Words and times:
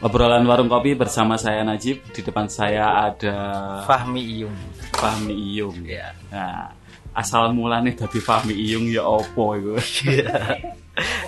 Obrolan 0.00 0.48
warung 0.48 0.72
kopi 0.72 0.96
bersama 0.96 1.36
saya 1.36 1.60
Najib. 1.60 2.00
Di 2.08 2.24
depan 2.24 2.48
saya 2.48 3.12
ada 3.12 3.36
Fahmi 3.84 4.24
Iyung. 4.24 4.56
Fahmi 4.96 5.36
Iyung. 5.36 5.76
Iya. 5.84 6.16
Nah, 6.32 6.72
asal 7.12 7.52
mulanya 7.52 7.92
dari 7.92 8.16
Fahmi 8.16 8.56
Iyung 8.56 8.88
ya 8.88 9.04
opo 9.04 9.60
itu. 9.60 9.76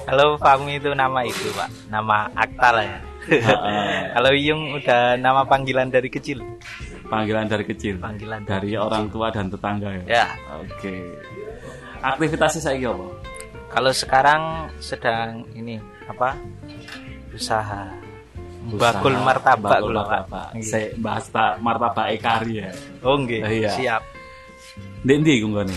Kalau 0.08 0.40
Fahmi 0.40 0.80
itu 0.80 0.88
nama 0.96 1.20
itu 1.20 1.52
pak, 1.52 1.68
nama 1.92 2.32
akta 2.32 2.68
lah 2.72 2.84
ya. 2.88 2.98
Kalau 4.16 4.32
Iyung 4.32 4.80
udah 4.80 5.20
nama 5.20 5.44
panggilan 5.44 5.92
dari 5.92 6.08
kecil. 6.08 6.40
Panggilan 7.12 7.44
dari 7.44 7.68
kecil. 7.68 8.00
Panggilan 8.00 8.48
Dari 8.48 8.72
orang 8.72 9.12
tua 9.12 9.28
dan 9.28 9.52
tetangga 9.52 9.92
ya. 10.00 10.04
Ya. 10.08 10.26
Oke. 10.64 11.12
Aktivitasnya 12.00 12.72
saya 12.72 12.88
apa? 12.88 13.04
Kalau 13.68 13.92
sekarang 13.92 14.72
sedang 14.80 15.44
ini 15.52 15.76
apa? 16.08 16.32
Usaha. 17.36 18.01
Bakul 18.62 19.14
martabak 19.18 19.82
bakul 19.82 19.92
martabak. 19.94 20.54
Saya 20.62 20.94
bahas 21.02 21.26
martabak 21.58 22.14
ekari 22.14 22.62
ya. 22.62 22.70
Oh 23.02 23.18
nggih, 23.18 23.42
Iya. 23.42 23.70
siap. 23.74 24.02
Di 25.02 25.18
ndi 25.18 25.42
kunggone? 25.42 25.74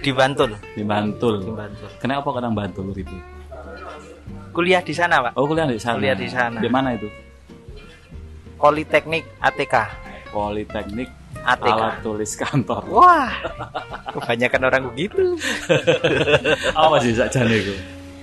Di 0.00 0.10
Bantul. 0.10 0.50
Di 0.74 0.82
Bantul. 0.82 1.36
Di 1.46 1.52
Bantul. 1.54 1.88
Kenapa 2.02 2.28
kadang 2.34 2.52
Bantul 2.56 2.90
itu? 2.96 3.14
Kuliah 4.50 4.82
di 4.82 4.90
sana, 4.90 5.22
Pak. 5.22 5.38
Oh, 5.38 5.46
kuliah 5.46 5.68
di 5.70 5.78
sana. 5.78 5.94
Kuliah 6.02 6.16
di 6.18 6.26
sana. 6.26 6.58
Di 6.58 6.66
mana 6.66 6.98
itu? 6.98 7.06
Politeknik 8.58 9.22
ATK. 9.38 9.74
Politeknik 10.34 11.08
ATK. 11.46 11.70
Alat 11.70 11.94
Tulis 12.02 12.32
Kantor. 12.34 12.82
Wah. 12.90 13.30
Kebanyakan 14.10 14.62
orang 14.66 14.82
begitu. 14.90 15.38
Apa 16.80 16.98
sih 16.98 17.14
sakjane 17.14 17.54
iku? 17.62 17.74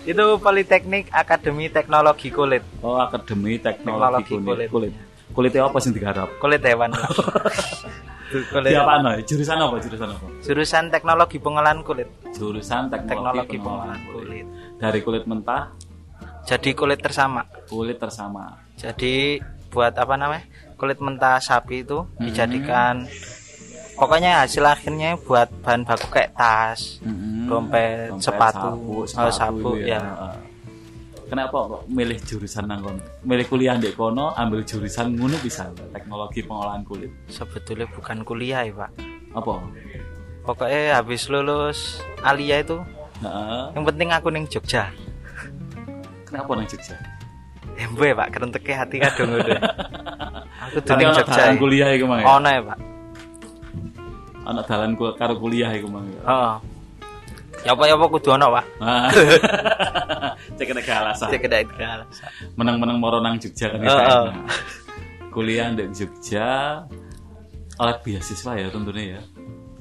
Itu 0.07 0.39
Politeknik 0.39 1.11
Akademi 1.11 1.67
Teknologi 1.67 2.31
Kulit. 2.31 2.63
Oh, 2.79 2.95
Akademi 2.95 3.59
Teknologi, 3.59 4.23
Teknologi 4.23 4.31
Kulit. 4.31 4.47
Kulit. 4.47 4.69
Kulit. 4.71 4.93
Kulitnya 5.27 5.67
apa 5.67 5.77
sih 5.77 5.91
digarap? 5.91 6.31
Kulit 6.39 6.63
hewan. 6.63 6.95
kulit. 8.51 8.71
Di 8.71 8.75
apa 8.75 8.93
no? 8.99 9.11
Jurusan 9.19 9.59
apa? 9.59 9.75
Jurusan 9.77 10.07
apa? 10.09 10.25
Jurusan 10.41 10.83
Teknologi 10.87 11.37
Pengolahan 11.37 11.79
Kulit. 11.83 12.07
Jurusan 12.31 12.87
Teknologi, 12.87 13.11
Teknologi 13.11 13.57
Pengolahan 13.59 13.99
Pengolahan 13.99 14.01
Kulit. 14.07 14.45
Dari 14.77 14.99
kulit 15.01 15.23
mentah, 15.25 15.73
Jadi 16.47 16.71
kulit 16.71 17.03
tersama. 17.03 17.43
kulit 17.67 17.99
tersama. 17.99 18.55
Jadi 18.79 19.43
buat 19.67 19.91
apa 19.91 20.15
namanya? 20.15 20.47
Kulit 20.79 21.03
mentah 21.03 21.43
sapi 21.43 21.83
itu 21.83 22.07
Hmm. 22.07 22.23
dijadikan 22.23 23.03
pokoknya 23.97 24.45
hasil 24.45 24.63
akhirnya 24.63 25.17
buat 25.17 25.49
bahan 25.65 25.81
baku 25.83 26.07
kayak 26.13 26.37
tas, 26.37 27.01
Mm-mm. 27.01 27.49
dompet, 27.49 28.13
Dompet, 28.13 28.23
sepatu, 28.23 28.69
sapu, 28.69 28.93
oh, 28.93 29.05
sepatu 29.09 29.33
sapu, 29.33 29.69
itu 29.81 29.89
ya. 29.89 29.99
Heeh. 29.99 30.35
Kenapa 31.27 31.57
kok 31.59 31.81
milih 31.91 32.15
jurusan 32.23 32.71
nang 32.71 32.79
kono? 32.79 33.03
Milih 33.27 33.45
kuliah 33.51 33.75
di 33.75 33.91
kono, 33.91 34.31
ambil 34.31 34.63
jurusan 34.63 35.11
ngono 35.11 35.35
bisa 35.43 35.67
teknologi 35.91 36.39
pengolahan 36.39 36.87
kulit. 36.87 37.11
Sebetulnya 37.27 37.83
bukan 37.91 38.23
kuliah 38.23 38.63
ya 38.63 38.71
pak. 38.71 38.91
Apa? 39.35 39.59
Pokoknya 40.47 40.95
habis 40.95 41.27
lulus 41.27 41.99
Alia 42.23 42.63
itu, 42.63 42.79
Heeh. 43.19 43.63
yang 43.75 43.83
penting 43.83 44.07
aku 44.15 44.31
neng 44.31 44.47
Jogja. 44.47 44.87
Kenapa 46.23 46.47
nang 46.55 46.63
Jogja? 46.63 46.95
Embe 47.75 48.15
pak, 48.15 48.27
kerenteke 48.31 48.71
hati 48.71 48.97
kadung 49.03 49.35
udah. 49.35 49.59
Aku 50.71 50.79
tuh 50.79 50.95
neng 50.95 51.11
Jogja. 51.11 51.51
kuliah 51.59 51.91
iku 51.91 52.07
ya? 52.07 52.23
Ono 52.23 52.47
ya 52.47 52.61
pak. 52.63 52.79
Ana 54.47 54.63
dalan 54.63 54.95
ku- 54.95 55.11
karo 55.19 55.35
kuliah 55.35 55.67
iku 55.75 55.91
mang. 55.91 56.07
ya? 56.07 56.21
Oh. 56.23 56.55
Ya 57.67 57.75
apa 57.75 57.83
ya 57.83 57.99
apa 57.99 58.05
kudu 58.07 58.31
ono 58.31 58.47
pak. 58.55 58.65
Ah. 58.79 59.11
Cek 60.57 60.71
nek 60.71 60.87
alasan. 60.87 61.27
Cek 61.35 61.41
kedai 61.43 61.67
kedai. 61.67 62.07
Menang-menang 62.55 62.95
moro 63.01 63.19
nang 63.19 63.35
Jogja 63.43 63.75
kan 63.75 63.83
Heeh. 63.83 63.91
enak. 63.91 64.47
Kuliah 65.35 65.67
di 65.75 65.83
Jogja 65.91 66.47
oleh 67.77 67.95
beasiswa 68.01 68.55
ya 68.55 68.71
tentunya 68.71 69.19
ya. 69.19 69.21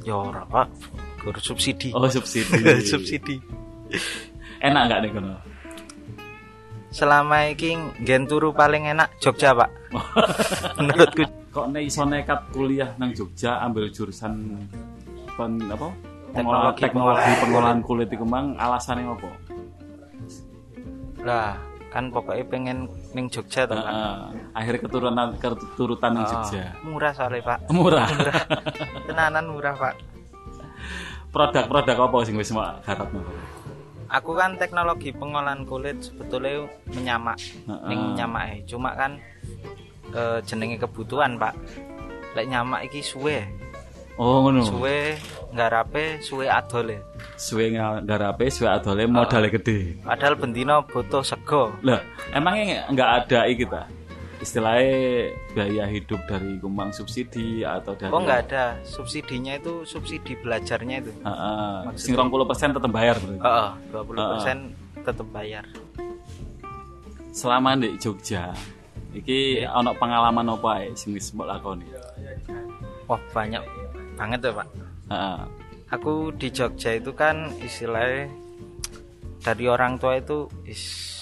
Ya 0.02 0.14
ora 0.18 0.42
pak. 0.50 0.66
Guru 1.22 1.38
subsidi. 1.38 1.94
Oh 1.94 2.10
subsidi. 2.10 2.58
subsidi. 2.90 3.36
Enak 4.58 4.82
nggak 4.90 4.98
nih 5.06 5.10
kono? 5.14 5.34
Selama 6.96 7.52
iki 7.52 7.76
nggen 7.76 8.24
turu 8.24 8.56
paling 8.56 8.88
enak 8.88 9.12
Jogja 9.20 9.52
pak. 9.52 9.68
Menurutku 10.80 11.28
Kok 11.52 11.68
nek 11.68 11.84
iso 11.84 12.08
nekat 12.08 12.40
kuliah 12.52 12.88
nang 12.96 13.12
Jogja 13.12 13.60
ambil 13.60 13.92
jurusan 13.92 14.60
pen, 15.36 15.60
apa? 15.68 15.88
Pengolahan 16.32 16.72
Teknologi 16.72 16.80
teknologi 16.84 17.32
pengolahan 17.44 17.80
kulit 17.84 18.08
iku 18.08 18.24
mang 18.24 18.56
alasannya 18.56 19.12
apa? 19.12 19.28
lah 21.26 21.58
kan 21.90 22.12
pokoknya 22.12 22.44
pengen 22.46 22.78
ning 23.12 23.26
Jogja 23.28 23.66
tuh 23.66 23.76
kan. 23.76 23.88
Heeh. 23.88 24.16
Akhirnya 24.54 24.80
keturunan 24.84 25.28
keturutan 25.36 26.10
nang 26.16 26.24
Oh, 26.24 26.30
Jogja. 26.32 26.64
murah 26.80 27.12
soalnya 27.12 27.40
pak. 27.44 27.58
Murah. 27.76 28.08
Tenanan 29.04 29.44
murah 29.48 29.74
pak. 29.76 29.94
Produk-produk 31.28 31.96
apa 31.98 32.16
sing 32.24 32.36
wis 32.36 32.52
mak 32.52 32.80
garapno? 32.84 33.20
Aku 34.06 34.38
kan 34.38 34.54
teknologi 34.54 35.10
pengolahan 35.10 35.66
kulit 35.66 35.98
sebetulnya 35.98 36.66
menyamak, 36.90 37.38
Heeh. 37.38 37.88
ning 37.90 38.14
nyamak 38.14 38.62
Cuma 38.64 38.94
kan 38.94 39.18
eh, 40.14 40.38
jenenge 40.46 40.78
kebutuhan 40.78 41.34
pak. 41.36 41.54
Lek 42.38 42.46
nyamak 42.46 42.84
iki 42.86 43.00
suwe, 43.00 43.42
Oh 44.16 44.44
ngono. 44.44 44.64
suwe 44.64 45.16
ngarape, 45.52 46.20
suwe 46.20 46.48
adole. 46.48 47.00
Suwe 47.36 47.72
ngarape, 47.76 48.48
suwe 48.48 48.68
adole 48.68 49.04
modalnya 49.08 49.52
gede. 49.52 50.00
Padahal 50.04 50.36
bendino 50.36 50.84
butuh 50.84 51.20
sego. 51.20 51.72
Lah, 51.84 52.00
emangnya 52.32 52.88
nggak 52.92 53.10
ada 53.24 53.40
iki 53.48 53.64
ta? 53.68 53.88
Istilahnya 54.46 55.34
biaya 55.58 55.90
hidup 55.90 56.22
dari 56.30 56.54
kumbang 56.62 56.94
subsidi 56.94 57.66
atau 57.66 57.98
dari 57.98 58.14
Oh 58.14 58.22
nggak 58.22 58.40
ada 58.46 58.78
subsidinya 58.86 59.58
itu 59.58 59.82
subsidi 59.82 60.38
belajarnya 60.38 61.02
itu. 61.02 61.10
Heeh. 61.26 61.98
Sing 61.98 62.14
20% 62.14 62.78
tetep 62.78 62.86
bayar 62.94 63.18
berarti. 63.18 63.42
Heeh, 63.42 63.70
20% 63.90 65.02
tetap 65.02 65.26
bayar. 65.34 65.66
Selama 67.34 67.74
di 67.74 67.98
Jogja, 67.98 68.54
iki 69.10 69.66
ana 69.66 69.90
pengalaman 69.98 70.54
apa 70.54 70.68
ae 70.78 70.94
sing 70.94 71.10
wis 71.10 71.34
mbok 71.34 71.50
lakoni? 71.50 71.90
Wah 73.10 73.18
banyak 73.34 73.66
banget 74.14 74.46
ya 74.46 74.52
pak. 74.62 74.68
Heeh. 75.10 75.40
Aku 75.90 76.30
di 76.30 76.54
Jogja 76.54 76.94
itu 76.94 77.10
kan 77.18 77.50
istilahnya 77.58 78.30
dari 79.42 79.66
orang 79.66 79.98
tua 79.98 80.22
itu 80.22 80.46
is 80.62 81.15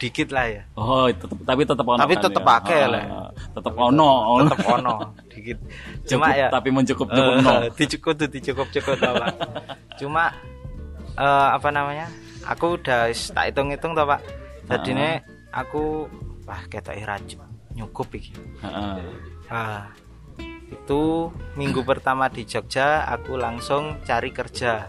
dikit 0.00 0.32
lah 0.32 0.48
ya. 0.48 0.62
Oh, 0.74 1.04
tetep, 1.12 1.36
tapi 1.44 1.62
tetep 1.68 1.84
ono. 1.84 2.00
Tapi 2.00 2.14
kan 2.16 2.22
tetep 2.24 2.40
ya? 2.42 2.48
Heeh. 2.56 2.88
lah. 2.88 3.04
Tetep 3.52 3.74
ono, 3.76 4.10
ono. 4.32 4.48
Tetap 4.48 4.60
ono 4.72 4.94
dikit. 5.28 5.58
Cukup, 5.60 6.08
Cuma 6.08 6.26
ya 6.32 6.48
tapi 6.48 6.68
mencukup 6.72 7.08
cukup 7.12 7.34
no. 7.44 7.50
eh, 7.60 7.68
dicukup 7.78 8.14
tuh 8.16 8.28
dicukup 8.32 8.68
cukup 8.72 8.96
tau 8.96 9.14
pak. 9.20 9.28
Cuma 10.00 10.32
eh, 11.14 11.48
apa 11.52 11.68
namanya? 11.68 12.08
Aku 12.48 12.80
udah 12.80 13.12
tak 13.12 13.44
hitung 13.52 13.68
hitung 13.68 13.92
tau 13.92 14.08
pak. 14.08 14.24
Jadi 14.70 14.96
Ah. 14.96 15.20
aku 15.52 16.08
wah 16.48 16.62
ketok 16.66 16.96
rajin 17.04 17.38
nyukup 17.76 18.08
iki. 18.16 18.32
Heeh. 18.64 18.96
Ah, 19.52 19.92
itu 20.70 21.28
minggu 21.54 21.82
pertama 21.82 22.30
di 22.30 22.46
Jogja 22.46 23.04
aku 23.04 23.34
langsung 23.36 23.98
cari 24.06 24.30
kerja 24.30 24.86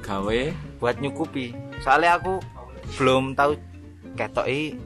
Gawe 0.00 0.40
buat 0.80 0.96
nyukupi. 0.98 1.54
Soalnya 1.80 2.18
aku 2.18 2.40
belum 2.98 3.38
tahu 3.38 3.54
ketoki 4.14 4.76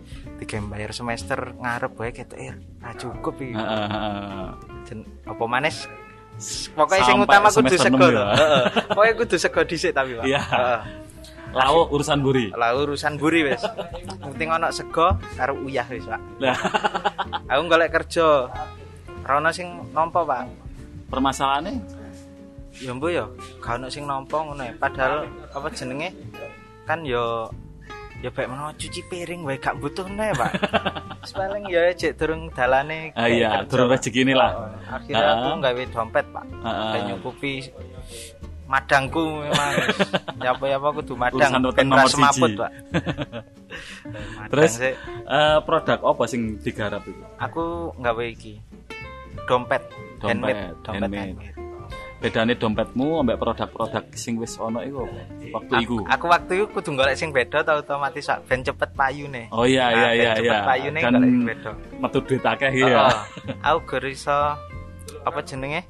tiga 0.43 0.57
bayar 0.67 0.91
semester 0.91 1.55
ngarep 1.57 1.93
bae 1.95 2.11
ketoki 2.11 2.53
ra 2.83 2.91
cukup 2.99 3.35
iki. 3.41 3.55
heeh, 3.55 3.87
heeh. 3.89 4.49
Jen- 4.85 5.09
apa 5.25 5.45
manes 5.47 5.89
pokoknya 6.75 7.05
Sampai 7.07 7.25
utama 7.31 7.49
kudu 7.49 7.57
semester 7.63 7.81
sego 7.87 8.07
ya. 8.11 8.27
Pokoknya 8.91 9.15
kudu 9.23 9.37
sego 9.39 9.61
dhisik 9.63 9.93
tapi 9.95 10.19
Pak. 10.19 10.25
Iya. 10.27 10.41
Heeh. 10.43 10.81
Lau 11.55 11.87
urusan 11.87 12.19
buri. 12.19 12.51
Lah 12.51 12.75
urusan 12.75 13.15
buri 13.15 13.47
wis. 13.47 13.63
Penting 14.19 14.51
ono 14.51 14.75
sego 14.75 15.15
karo 15.39 15.55
uyah 15.63 15.87
wis, 15.87 16.03
Pak. 16.03 16.21
Lah, 16.43 16.59
Aku 17.47 17.71
golek 17.71 17.95
kerja. 17.95 18.51
Ora 19.23 19.39
ono 19.39 19.55
sing 19.55 19.71
nampa, 19.95 20.27
Pak. 20.27 20.67
permasalahannya 21.09 21.79
Ya 22.83 22.91
mbok 22.91 23.07
ya, 23.07 23.23
gak 23.63 23.79
ono 23.79 23.87
sing 23.87 24.03
nampa 24.03 24.43
ngono 24.43 24.67
ya. 24.67 24.75
Padahal 24.75 25.31
apa 25.55 25.71
jenenge 25.71 26.11
kan 26.83 27.07
ya 27.07 27.47
ya 28.25 28.33
baik 28.33 28.49
menawa 28.49 28.73
cuci 28.73 29.01
piring 29.05 29.45
wae 29.45 29.61
gak 29.61 29.77
butuh 29.77 30.09
nih, 30.09 30.33
Pak. 30.33 30.51
Paling 31.37 31.65
ya 31.69 31.93
cek 31.93 32.17
durung 32.17 32.49
dalane. 32.49 33.13
Ah, 33.13 33.29
iya, 33.29 33.61
Pak. 33.63 33.77
rezeki 33.93 34.25
ini 34.25 34.33
lah. 34.33 34.53
Oh, 34.57 34.97
Akhirnya 34.97 35.29
aku 35.31 35.45
Ah. 35.45 35.55
nggawe 35.61 35.83
dompet, 35.93 36.25
Pak. 36.33 36.45
Kayak 36.65 37.03
nyukupi 37.07 37.53
madangku 38.65 39.45
memang. 39.45 39.73
ya 40.41 40.57
apa 40.57 40.65
ya 40.65 40.77
apa 40.81 40.89
kudu 40.95 41.13
madang 41.15 41.37
Urusan 41.53 41.61
rutin 41.63 41.87
ben 41.87 42.09
semaput. 42.09 42.51
Pak. 42.57 42.71
Madang 44.09 44.51
Terus 44.51 44.73
sih. 44.79 44.95
eh, 45.27 45.59
produk 45.61 45.99
apa 46.01 46.23
sing 46.25 46.57
digarap 46.59 47.03
itu? 47.05 47.19
aku 47.37 47.93
nggawe 47.99 48.25
iki. 48.25 48.57
Dompet, 49.45 49.83
Dompet, 50.17 50.57
handmade, 50.57 50.61
dompet 50.81 50.95
handmade. 50.97 51.21
handmade. 51.37 51.64
Bedane 52.25 52.57
dompetmu 52.57 53.21
ambek 53.21 53.37
produk-produk 53.37 54.01
sing 54.17 54.41
wis 54.41 54.57
ono 54.57 54.81
iku? 54.81 55.05
Waktu 55.53 55.73
iku. 55.85 55.97
Aku, 56.01 56.09
aku 56.09 56.27
waktu 56.27 56.53
itu 56.57 56.65
kudu 56.73 56.91
golek 56.97 57.21
sing 57.21 57.29
beda 57.29 57.61
tau 57.61 57.85
otomatis 57.85 58.25
ben 58.49 58.65
cepet 58.65 58.91
payune. 58.97 59.53
Oh 59.53 59.69
iya 59.69 59.93
iya 59.93 60.01
Nah, 60.01 60.09
ben 60.09 60.17
iya 60.17 60.33
cepet 60.33 60.49
iya. 60.49 60.61
payune 60.65 60.99
sing 61.05 61.45
beda. 61.45 61.71
metu 62.01 62.19
duit 62.25 62.41
akeh 62.43 62.71
Heeh. 62.73 62.89
ya. 62.89 63.13
Aku 63.61 63.79
gak 63.85 64.09
iso 64.09 64.39
apa 65.21 65.39
jenenge? 65.45 65.85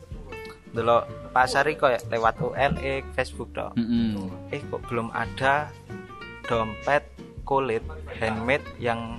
Delok 0.74 1.06
pasar 1.30 1.70
iki 1.70 1.78
koyo 1.78 1.98
lewat 2.10 2.34
OLX, 2.42 3.02
Facebook 3.14 3.54
tok. 3.54 3.70
Heeh. 3.78 4.18
Eh 4.50 4.60
kok 4.66 4.82
belum 4.90 5.14
ada 5.14 5.70
dompet 6.44 7.06
kulit 7.46 7.86
handmade 8.18 8.66
yang 8.76 9.14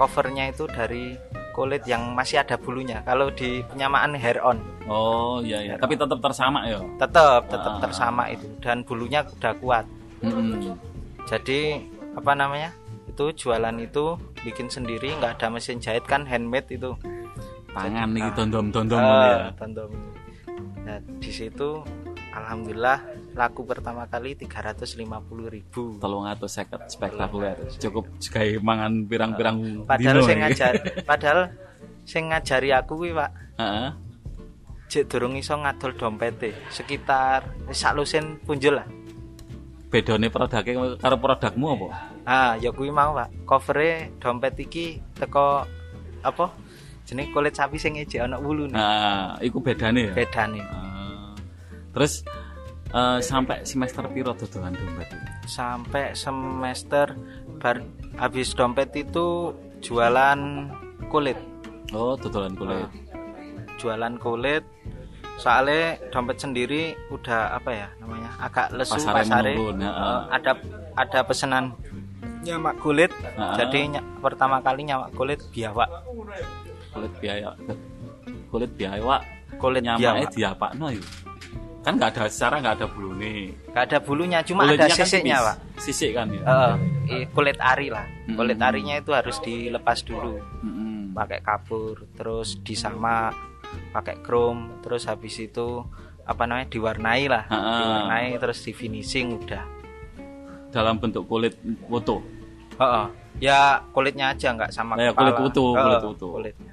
covernya 0.00 0.48
itu 0.48 0.64
dari 0.72 1.12
kulit 1.54 1.86
yang 1.86 2.12
masih 2.12 2.42
ada 2.42 2.58
bulunya. 2.58 2.98
Kalau 3.02 3.30
di 3.30 3.62
penyamaan 3.64 4.12
hair 4.14 4.42
on 4.42 4.58
Oh 4.84 5.38
iya 5.40 5.62
iya, 5.62 5.74
tapi 5.78 5.94
tetap 5.94 6.18
tersama 6.18 6.66
ya. 6.66 6.76
tetap 6.98 7.46
tetap 7.46 7.72
Ah. 7.72 7.80
tersama 7.80 8.22
itu 8.28 8.44
dan 8.58 8.82
bulunya 8.82 9.22
udah 9.24 9.54
kuat. 9.56 9.86
Heeh. 10.20 10.74
Jadi 11.24 11.60
apa 12.12 12.32
namanya? 12.34 12.74
Itu 13.06 13.30
jualan 13.30 13.78
itu 13.78 14.18
bikin 14.42 14.66
sendiri 14.66 15.14
nggak 15.14 15.38
ada 15.38 15.48
mesin 15.48 15.78
jahit 15.78 16.04
kan 16.04 16.26
handmade 16.26 16.68
itu. 16.68 16.92
Tangan 17.70 18.06
Jadi, 18.06 18.18
iki 18.18 18.28
ah. 18.28 18.34
dondom-dondom 18.36 18.98
Ah, 18.98 19.24
ya. 19.24 19.48
tondom. 19.56 19.90
Nah, 20.84 20.98
di 21.16 21.30
situ 21.30 21.80
alhamdulillah 22.30 22.98
laku 23.34 23.66
pertama 23.66 24.06
kali 24.06 24.38
350.000 24.38 25.02
ribu. 25.50 25.98
Tolong 25.98 26.24
atau 26.30 26.46
seket 26.46 26.86
spektakuler. 26.86 27.58
Cukup 27.82 28.06
gawe 28.18 28.50
mangan 28.62 29.04
pirang-pirang 29.10 29.82
Padahal 29.84 30.22
dino 30.22 30.26
sing 30.26 30.38
iki. 30.38 30.42
ngajar, 30.46 30.72
padahal 31.10 31.40
sing 32.06 32.24
ngajari 32.30 32.70
aku 32.70 32.92
kuwi, 32.94 33.10
Pak, 33.12 33.30
Heeh. 33.58 33.88
jek 34.86 35.04
durung 35.10 35.34
iso 35.34 35.58
ngadol 35.58 35.92
dompete 35.98 36.54
sekitar 36.70 37.42
sak 37.74 37.98
lusin 37.98 38.38
punjul 38.46 38.78
lah. 38.78 38.86
Bedone 39.90 40.26
produknya 40.26 40.98
karo 40.98 41.16
produkmu 41.18 41.66
apa? 41.78 41.86
Ah, 42.26 42.52
ya 42.58 42.70
kuwi 42.74 42.90
mau, 42.90 43.14
Pak. 43.14 43.46
Covere 43.46 44.14
dompet 44.18 44.58
iki 44.58 44.98
teko 45.14 45.62
apa? 46.22 46.46
Jenenge 47.04 47.30
kulit 47.36 47.54
sapi 47.54 47.76
sing 47.76 48.00
ejek 48.00 48.24
ana 48.24 48.40
wulune. 48.40 48.74
Nah, 48.74 49.36
iku 49.38 49.60
bedane 49.60 50.08
ya. 50.08 50.14
Bedane. 50.16 50.62
Ah. 50.64 51.30
terus 51.94 52.26
eh, 52.94 53.18
sampai 53.20 53.62
semester 53.62 54.06
piro 54.08 54.32
dodolan 54.32 54.72
dompet? 54.72 55.08
Sampai 55.44 56.14
semester 56.14 57.12
bar 57.58 57.82
habis 58.16 58.54
dompet 58.54 58.94
itu 58.94 59.52
jualan 59.80 60.40
kulit. 61.10 61.36
Oh, 61.92 62.14
dodolan 62.14 62.54
kulit. 62.54 62.88
Jualan 63.76 64.14
kulit. 64.16 64.64
Soalnya 65.34 65.98
dompet 66.08 66.38
sendiri 66.38 66.94
udah 67.10 67.58
apa 67.58 67.70
ya 67.74 67.88
namanya? 67.98 68.30
Agak 68.38 68.70
lesu 68.70 68.94
Pasarnya 68.96 69.14
pasare. 69.18 69.52
menurun, 69.52 69.82
ya. 69.82 69.90
Eh, 69.90 70.20
ada 70.30 70.52
ada 70.94 71.20
pesanan 71.26 71.64
nyamak 72.46 72.78
kulit. 72.78 73.10
Ah. 73.34 73.56
Jadi 73.56 73.90
ny- 73.90 74.04
pertama 74.22 74.62
kali 74.62 74.86
nyamak 74.86 75.10
kulit 75.12 75.42
biawak. 75.50 75.90
Kulit 76.94 77.12
biaya. 77.18 77.50
Kulit 78.48 78.70
biaya. 78.78 79.18
Kulit 79.58 79.82
Nyamake 79.82 80.02
biawak. 80.02 80.30
diapakno 80.30 80.86
iku. 80.90 81.06
Kan 81.84 81.92
nggak 81.94 82.10
ada 82.10 82.22
secara 82.26 82.58
nggak 82.58 82.74
ada 82.74 82.86
bulune. 82.88 83.52
Gak 83.68 83.84
ada 83.84 83.98
bulunya, 84.00 84.40
cuma 84.40 84.64
Kulitnya 84.64 84.86
ada 84.86 84.88
kan 84.90 84.98
sisiknya, 84.98 85.36
tipis. 85.36 85.46
Pak. 85.46 85.56
Sisik 85.76 86.10
kan 86.10 86.26
ya. 86.28 86.42
Heeh, 86.42 86.74
i- 87.14 87.28
kulit 87.28 87.58
ari 87.58 87.88
lah. 87.88 88.06
Mm-mm. 88.24 88.34
Kulit 88.34 88.56
arinya 88.58 88.94
itu 88.96 89.10
harus 89.10 89.36
dilepas 89.38 90.00
dulu. 90.00 90.40
Mm-mm. 90.60 90.82
pakai 91.14 91.38
kapur 91.40 92.10
terus 92.10 92.58
disamak 92.58 93.38
pakai 93.92 94.18
chrome 94.18 94.82
terus 94.82 95.06
habis 95.06 95.38
itu 95.38 95.86
apa 96.20 96.42
namanya 96.42 96.66
diwarnai 96.68 97.30
lah 97.30 97.46
Ha-ha. 97.46 97.70
diwarnai 97.78 98.34
terus 98.34 98.58
di 98.60 98.72
finishing 98.72 99.38
udah 99.38 99.62
Dalam 100.70 100.98
bentuk 100.98 101.22
kulit 101.24 101.54
foto. 101.84 102.18
Heeh. 102.74 103.06
ya 103.38 103.78
kulitnya 103.90 104.30
aja 104.30 104.50
nggak 104.50 104.70
sama 104.70 104.96
Ya, 104.96 105.10
kepala 105.10 105.38
kulit 105.38 105.54
utuh, 105.54 105.70
kulit 105.72 106.02
utuh. 106.08 106.30
kulitnya. 106.34 106.72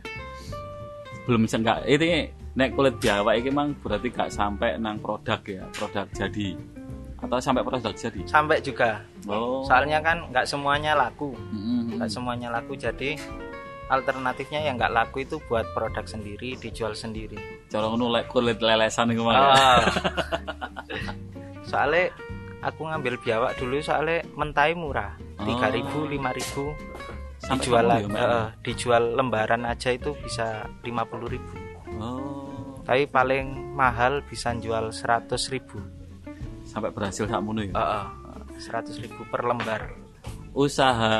Belum 1.23 1.41
bisa 1.41 1.55
nggak 1.55 1.77
ini 1.85 2.09
nek 2.51 2.73
kulit 2.73 2.95
biawak 2.97 3.33
iki 3.35 3.47
emang 3.47 3.71
berarti 3.77 4.07
gak 4.09 4.29
sampai 4.29 4.75
nang 4.75 4.97
produk 4.97 5.39
ya, 5.41 5.63
produk 5.71 6.05
jadi. 6.11 6.55
Atau 7.17 7.37
sampai 7.37 7.61
produk 7.61 7.93
jadi. 7.93 8.21
sampai 8.25 8.57
juga 8.59 9.05
Oh. 9.29 9.61
soalnya 9.61 10.01
kan 10.01 10.25
nggak 10.27 10.43
semuanya 10.43 10.97
laku 10.97 11.37
nggak 11.93 12.09
semuanya 12.09 12.49
laku 12.49 12.73
jadi 12.73 13.13
alternatifnya 13.85 14.65
yang 14.65 14.81
nggak 14.81 14.89
laku 14.89 15.21
itu 15.21 15.37
buat 15.45 15.61
produk 15.71 16.01
sendiri 16.01 16.57
dijual 16.57 16.97
sendiri 16.97 17.37
Cara 17.69 17.85
ngono 17.85 18.09
kulit 18.25 18.57
lelesan 18.57 19.13
iku 19.13 19.21
mah. 19.21 19.35
Ah. 19.37 19.85
soalnya 21.69 22.09
aku 22.61 22.81
ngambil 22.83 23.21
biawak 23.21 23.53
dulu 23.55 23.77
soalnya 23.79 24.25
mentai 24.33 24.73
murah 24.73 25.13
Oh. 25.37 25.45
tiga 25.45 25.69
ribu 25.69 26.05
lima 26.05 26.29
ribu 26.31 26.73
dijual 27.47 27.85
eh, 27.89 28.45
dijual 28.61 29.13
lembaran 29.13 29.65
aja 29.65 29.89
itu 29.89 30.13
bisa 30.17 30.65
lima 30.81 31.01
puluh 31.03 31.29
ribu 31.29 31.53
Oh. 31.97 32.40
Tapi 32.81 33.05
paling 33.05 33.45
mahal 33.71 34.21
bisa 34.23 34.51
jual 34.55 34.89
seratus 34.89 35.47
ribu 35.47 35.79
Sampai 36.63 36.87
berhasil 36.89 37.25
sakmono 37.25 37.61
ya. 37.61 37.73
seratus 38.57 38.95
ribu 38.97 39.25
per 39.25 39.43
lembar 39.43 39.91
Usaha 40.51 41.15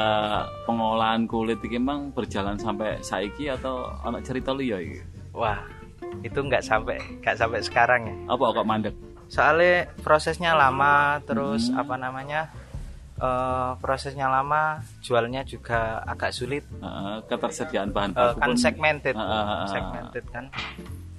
pengolahan 0.61 1.23
kulit 1.23 1.57
iki 1.59 1.75
emang 1.75 2.11
berjalan 2.11 2.55
sampai 2.55 2.99
saiki 2.99 3.47
atau 3.47 3.87
anak 4.01 4.21
cerita 4.21 4.51
liya 4.51 4.77
iki? 4.77 4.99
wah 5.31 5.59
itu 6.19 6.35
nggak 6.37 6.59
sampai 6.61 6.99
nggak 7.17 7.35
sampai 7.35 7.59
sekarang 7.59 8.01
ya 8.03 8.15
Apa 8.27 8.51
kok 8.51 8.65
mandek? 8.65 8.95
soalnya 9.27 9.87
prosesnya 9.97 10.51
lama 10.53 11.19
terus 11.21 11.67
Hmm. 11.67 11.79
apa 11.79 11.95
namanya 11.95 12.51
eh, 13.17 13.71
prosesnya 13.77 14.27
lama 14.27 14.77
jualnya 14.99 15.41
juga 15.41 16.03
agak 16.03 16.31
sulit 16.31 16.67
Heeh, 16.75 17.15
ketersediaan 17.25 17.89
bahan 17.89 18.11
Eh, 18.11 18.15
baku 18.17 18.37
kan 18.37 18.47
pun- 18.49 18.59
segmented 18.59 19.15
Ah, 19.15 19.23
ah, 19.23 19.43
ah. 19.57 19.67
segmented 19.67 20.25
kan 20.27 20.45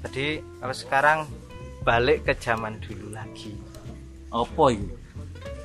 jadi 0.03 0.27
kalau 0.59 0.75
sekarang 0.75 1.19
balik 1.83 2.23
ke 2.23 2.33
zaman 2.35 2.79
dulu 2.79 3.11
lagi 3.11 3.55
apa 4.29 4.65
iki? 4.69 4.89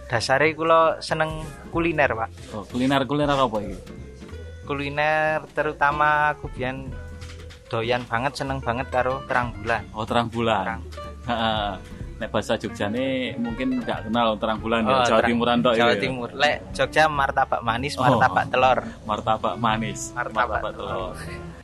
dasarnya 0.08 0.54
kulo 0.54 0.82
seneng 0.98 1.44
kuliner 1.68 2.10
pak 2.10 2.30
Oh, 2.52 2.64
kuliner 2.64 3.04
kuliner 3.04 3.36
apa 3.36 3.58
iki? 3.60 3.76
kuliner 4.64 5.44
terutama 5.52 6.32
aku 6.32 6.48
biyen 6.50 6.92
doyan 7.68 8.04
banget 8.04 8.36
seneng 8.36 8.60
banget 8.60 8.88
karo 8.88 9.20
terang 9.26 9.52
bulan 9.54 9.84
Oh, 9.92 10.04
terang 10.04 10.28
bulan. 10.28 10.64
terang. 10.64 10.82
Nek 12.18 12.34
bahasa 12.34 12.58
Jogjane 12.58 13.38
mungkin 13.38 13.78
nggak 13.78 14.10
kenal 14.10 14.34
terang 14.36 14.58
bulan 14.58 14.82
ya, 14.82 14.90
Oh, 14.90 15.04
Jawa 15.06 15.20
terang- 15.20 15.30
Timuran 15.30 15.58
tok 15.62 15.74
Jawa 15.76 15.92
ya. 15.92 16.00
Timur 16.02 16.30
lek 16.34 16.58
Jogja 16.74 17.04
martabak 17.06 17.62
manis 17.62 17.94
Oh. 17.94 18.02
martabak 18.02 18.46
telur 18.50 18.80
Martabak 19.06 19.54
manis, 19.56 20.00
Martabak 20.12 20.62
telur. 20.66 21.14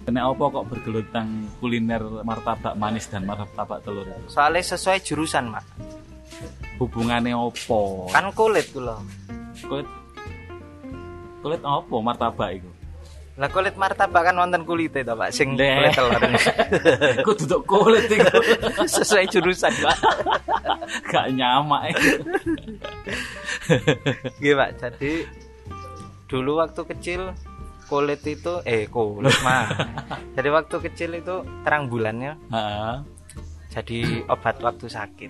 Nek 0.03 0.19
apa 0.19 0.43
kok 0.51 0.65
bergelut 0.67 1.05
tentang 1.09 1.29
kuliner 1.57 2.03
martabak 2.21 2.75
manis 2.75 3.07
dan 3.07 3.23
martabak 3.23 3.79
telur? 3.81 4.03
itu? 4.03 4.27
soalnya 4.27 4.61
sesuai 4.61 4.99
jurusan 4.99 5.47
mak 5.47 5.63
Hubungannya 6.75 7.31
opo? 7.31 8.11
kan 8.11 8.27
kulit 8.31 8.67
kulo 8.69 8.99
kulit 9.63 9.87
kulit 11.39 11.61
apa 11.63 11.95
martabak 11.97 12.59
itu? 12.59 12.69
lah 13.33 13.49
kulit 13.49 13.73
martabak 13.73 14.21
kan 14.21 14.35
wonten 14.35 14.61
kulite 14.61 15.01
to 15.01 15.15
pak 15.15 15.31
sing 15.31 15.55
Deh. 15.55 15.71
kulit 15.71 15.91
telur 15.95 16.21
Ku 17.25 17.31
duduk 17.33 17.61
kulit 17.63 18.05
itu. 18.05 18.37
sesuai 18.99 19.25
jurusan 19.27 19.71
pak 19.71 19.97
Gak 21.09 21.31
nyamak 21.31 21.89
itu. 21.89 22.09
Iya 24.37 24.53
pak, 24.53 24.69
jadi 24.77 25.25
dulu 26.27 26.59
waktu 26.59 26.81
kecil 26.85 27.21
kulit 27.93 28.25
itu 28.25 28.53
eh 28.65 28.89
kulit 28.89 29.37
mah. 29.45 29.69
jadi 30.35 30.49
waktu 30.49 30.75
kecil 30.81 31.13
itu 31.13 31.45
terang 31.61 31.93
bulannya 31.93 32.33
Heeh. 32.49 32.95
jadi 33.69 34.25
obat 34.25 34.57
waktu 34.65 34.89
sakit. 34.89 35.29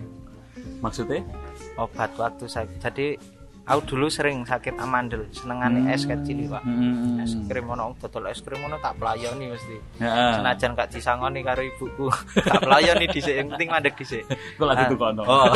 Maksudnya? 0.79 1.27
Obat 1.75 2.15
waktu 2.15 2.47
sakit. 2.47 2.79
Jadi 2.79 3.19
aku 3.63 3.95
dulu 3.95 4.11
sering 4.11 4.43
sakit 4.43 4.75
amandel, 4.75 5.23
senengane 5.31 5.87
es 5.89 6.03
kecil 6.03 6.51
pak. 6.51 6.63
Hmm. 6.67 7.23
Es 7.23 7.31
krim 7.47 7.67
ono 7.67 7.95
dodol 7.95 8.27
es 8.27 8.43
krim 8.43 8.59
ono 8.59 8.75
tak 8.77 8.99
pelayani 8.99 9.55
mesti. 9.55 9.75
Heeh. 10.03 10.31
Senajan 10.35 10.75
gak 10.75 10.91
disangoni 10.91 11.39
karo 11.39 11.63
ibuku, 11.63 12.11
tak 12.51 12.59
pelayani 12.59 13.05
dhisik, 13.07 13.35
yang 13.39 13.47
penting 13.55 13.69
mandek 13.71 13.95
dhisik. 13.95 14.23
Kok 14.59 14.67
lagi 14.67 14.83
Ah. 14.83 14.89
tuh 14.91 14.97
kono. 14.99 15.23
Oh. 15.23 15.47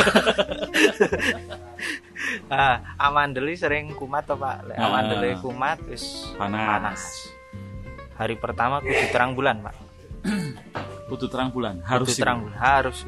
ah, 2.50 2.76
amandeli 2.96 3.54
sering 3.54 3.92
kumat 3.94 4.24
toh, 4.24 4.40
Pak. 4.40 4.72
Lek 4.72 4.76
Ah. 4.80 4.88
amandeli 4.88 5.36
kumat 5.38 5.78
wis 5.88 6.32
Panas. 6.36 7.28
Hari 8.18 8.34
pertama 8.34 8.80
kudu 8.82 9.04
terang 9.14 9.36
bulan, 9.36 9.62
Pak. 9.62 9.74
Kudu 11.08 11.30
terang 11.30 11.52
bulan. 11.54 11.78
Harus 11.86 12.12
Kudu 12.12 12.20
terang 12.24 12.38
bulan, 12.44 12.56
harus. 12.58 12.98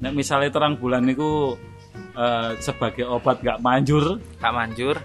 Nek 0.00 0.12
misalnya 0.12 0.50
terang 0.50 0.74
bulan 0.76 1.04
itu 1.06 1.54
eh, 1.96 2.50
sebagai 2.60 3.06
obat 3.08 3.40
gak 3.40 3.60
manjur. 3.62 4.18
Gak 4.38 4.54
manjur. 4.54 4.96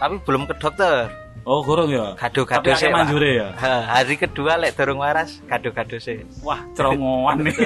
Tapi 0.00 0.16
belum 0.24 0.48
ke 0.48 0.54
dokter. 0.56 1.10
Oh, 1.44 1.64
kurang 1.64 1.88
ya. 1.88 2.12
Gado-gado 2.20 2.68
sih, 2.76 2.92
manjure 2.92 3.30
ya. 3.40 3.48
Ha, 3.64 4.00
hari 4.00 4.20
kedua 4.20 4.60
lek 4.60 4.76
durung 4.76 5.00
waras, 5.00 5.40
gado-gado 5.48 5.96
sih. 5.96 6.20
Wah, 6.44 6.60
cerongoan 6.76 7.48
nih. 7.48 7.56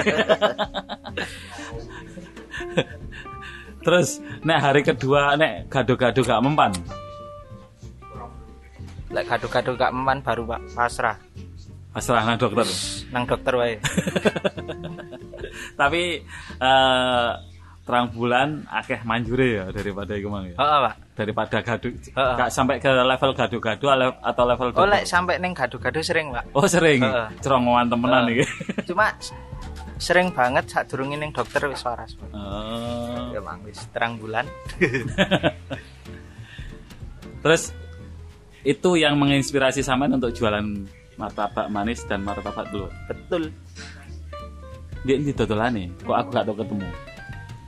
Terus 3.85 4.17
nek 4.41 4.59
hari 4.63 4.81
kedua 4.81 5.37
nek 5.37 5.69
gado-gado 5.69 6.25
gak 6.25 6.41
mempan. 6.41 6.71
Lek 9.13 9.29
kado-kado 9.29 9.77
gak 9.77 9.93
meman 9.93 10.19
baru 10.25 10.43
Pak 10.49 10.61
pasrah 10.73 11.17
Pasrah 11.95 12.27
nang 12.27 12.35
dokter. 12.35 12.67
nang 13.13 13.23
dokter 13.23 13.53
wae. 13.55 13.79
Tapi 15.79 16.19
eh 16.59 17.29
terang 17.85 18.09
bulan 18.09 18.65
akeh 18.65 18.97
manjure 19.05 19.61
ya 19.61 19.65
daripada 19.69 20.17
iku 20.17 20.27
mang 20.27 20.43
ya. 20.43 20.57
Heeh, 20.57 20.79
Pak. 20.81 20.95
Daripada 21.15 21.57
gado 21.61 21.87
Heeh. 21.87 22.33
gak 22.35 22.49
sampai 22.49 22.81
ke 22.81 22.89
level 22.89 23.31
ale- 23.87 24.19
atau 24.19 24.43
level 24.43 24.67
Oh, 24.73 24.89
lek 24.89 25.05
sampai 25.05 25.37
neng 25.37 25.53
gado-gado 25.53 26.01
sering, 26.01 26.33
Pak. 26.33 26.49
Oh 26.51 26.65
sering. 26.65 26.99
Heeh. 26.99 27.27
Cerongoan 27.39 27.85
temenan 27.85 28.25
iki. 28.27 28.43
Cuma 28.89 29.13
sering 29.95 30.33
banget 30.33 30.65
saat 30.65 30.89
durungin 30.89 31.21
neng 31.21 31.29
dokter 31.29 31.61
wis 31.69 31.85
waras. 31.85 32.17
Eh, 32.17 33.31
Ya, 33.31 33.39
Mang, 33.39 33.61
wis 33.63 33.79
terang 33.93 34.17
bulan. 34.17 34.49
Terus 37.45 37.69
itu 38.65 38.89
yang 38.97 39.13
menginspirasi 39.15 39.85
sampean 39.85 40.17
untuk 40.17 40.33
jualan 40.33 40.65
martabak 41.15 41.69
manis 41.69 42.01
dan 42.09 42.25
martabak 42.25 42.65
telur. 42.65 42.89
Betul. 43.05 43.53
Dia 45.05 45.21
ini 45.21 45.31
dodolane. 45.31 45.93
Kok 46.01 46.17
aku 46.17 46.29
gak 46.33 46.45
tau 46.49 46.57
ketemu. 46.57 46.89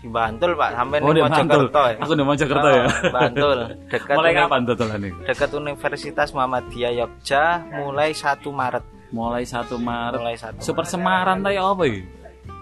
Di 0.08 0.10
Bantul, 0.10 0.56
Pak, 0.56 0.70
sampai 0.74 0.98
Oh, 1.04 1.12
di. 1.12 1.20
Mojokerto 1.20 1.82
ya. 1.84 1.96
Aku 2.00 2.14
di 2.16 2.24
Mojokerto 2.24 2.70
ya. 2.70 2.84
Oh, 2.84 3.12
Bantul. 3.12 3.60
Dekat 3.86 4.16
Mulai 4.16 4.32
kapan 4.34 4.62
dodolane? 4.64 5.10
Dekat 5.22 5.50
Universitas 5.52 6.30
Muhammadiyah 6.32 6.92
Yogja 6.96 7.44
mulai 7.76 8.16
1 8.16 8.24
Maret. 8.48 8.86
Mulai 9.10 9.44
1 9.44 9.76
Maret. 9.78 10.20
Mulai 10.20 10.36
1 10.36 10.60
Super 10.60 10.84
Semaran 10.84 11.40
ta 11.40 11.52
ya 11.52 11.68
apa 11.68 11.84
iki? 11.84 12.08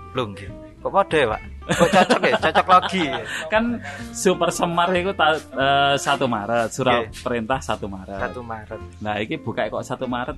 Belum, 0.09 0.33
nggih. 0.33 0.49
Kok 0.79 0.89
mode, 0.91 1.17
Pak? 1.19 1.41
Kok 1.67 1.89
cocok 1.91 2.21
ya? 2.23 2.35
Cocok 2.39 2.65
logi. 2.67 3.03
ya? 3.03 3.21
Kan 3.47 3.63
Super 4.11 4.49
Semar 4.49 4.89
itu 4.91 5.13
ta, 5.13 5.33
eh, 5.33 5.93
1 5.97 6.25
Maret, 6.25 6.69
surat 6.71 7.05
Oke. 7.05 7.21
perintah 7.21 7.57
1 7.57 7.85
Maret. 7.85 8.19
1 8.21 8.41
Maret. 8.41 8.81
Nah, 9.01 9.17
iki 9.17 9.37
buka 9.37 9.65
kok 9.65 9.81
1 9.81 10.05
Maret 10.05 10.37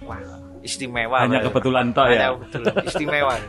Wah, 0.00 0.18
istimewa. 0.60 1.20
hanya 1.20 1.42
Pak. 1.42 1.50
kebetulan 1.50 1.90
toh 1.90 2.06
Hanya 2.06 2.18
ya. 2.24 2.28
betul. 2.34 2.62
Istimewa. 2.82 3.34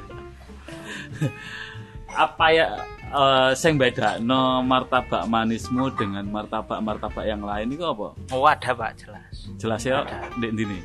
Apa 2.16 2.46
ya 2.50 2.66
eh 3.10 3.52
sing 3.58 3.78
bedakno 3.78 4.62
martabak 4.62 5.26
manismu 5.26 5.90
dengan 5.98 6.26
martabak-martabak 6.30 7.26
yang 7.26 7.42
lain 7.42 7.74
itu 7.74 7.86
apa? 7.86 8.08
Oh, 8.34 8.46
ada, 8.46 8.70
Pak, 8.72 8.92
jelas. 9.02 9.34
Jelas 9.58 9.82
ya 9.82 10.06
ndek 10.38 10.54
ndini. 10.54 10.80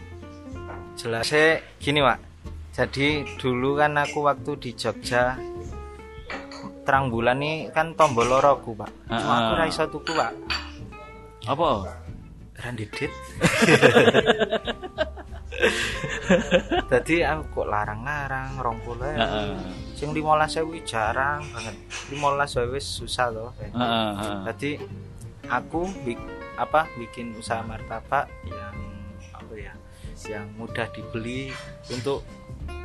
Jelasnya 0.94 1.58
gini 1.82 1.98
pak 1.98 2.22
Jadi 2.70 3.26
dulu 3.34 3.74
kan 3.74 3.98
aku 3.98 4.30
waktu 4.30 4.54
di 4.62 4.70
Jogja 4.78 5.34
Terang 6.86 7.10
bulan 7.10 7.42
nih 7.42 7.74
kan 7.74 7.98
tombol 7.98 8.30
loroku 8.30 8.78
pak 8.78 8.94
Cuma 9.10 9.18
Ah, 9.18 9.38
aku 9.50 9.52
ra 9.58 9.64
iso 9.66 9.82
tuku 9.90 10.14
pak 10.14 10.30
Apa? 11.50 11.82
Randidit 12.62 13.10
Jadi 16.92 17.16
aku 17.22 17.42
kok 17.54 17.68
larang-larang 17.68 18.58
rong 18.58 18.78
puluh 18.82 19.06
Heeh. 19.06 19.54
Sing 19.94 20.10
limolas 20.10 20.50
sewu 20.50 20.74
jarang 20.82 21.44
banget 21.50 21.76
limolas 22.08 22.50
wae 22.54 22.68
wis 22.70 22.84
susah 22.84 23.28
loh 23.28 23.50
Heeh. 23.56 24.10
Jadi 24.46 24.70
aku 25.46 25.86
bik- 26.02 26.32
apa 26.54 26.86
bikin 26.94 27.34
usaha 27.34 27.60
martabak 27.60 28.30
yang 28.44 28.76
apa 29.32 29.54
ya 29.54 29.74
yang 30.24 30.46
mudah 30.54 30.86
dibeli 30.88 31.50
untuk 31.88 32.22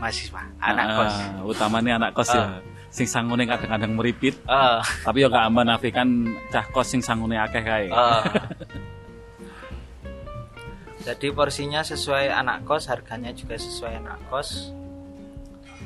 mahasiswa 0.01 0.41
anak 0.57 0.85
Ah, 0.88 0.95
kos 0.97 1.15
utamanya 1.47 1.93
anak 1.97 2.11
kos 2.11 2.29
ya. 2.29 2.41
Ah. 2.41 2.59
Sing 2.89 3.05
sangune 3.05 3.45
kadang-kadang 3.45 3.93
meripit, 3.93 4.33
Eh, 4.41 4.79
tapi 5.05 5.21
yo 5.21 5.29
gak 5.29 5.45
menafikan 5.47 6.09
cah 6.49 6.65
kos 6.67 6.89
sing 6.89 7.05
sangune 7.05 7.38
akeh 7.38 7.61
kae. 7.61 7.85
eh. 7.85 7.93
jadi 11.01 11.27
porsinya 11.29 11.82
sesuai 11.82 12.27
anak 12.29 12.63
kos 12.63 12.86
harganya 12.86 13.32
juga 13.32 13.56
sesuai 13.56 13.94
anak 13.98 14.20
kos. 14.27 14.72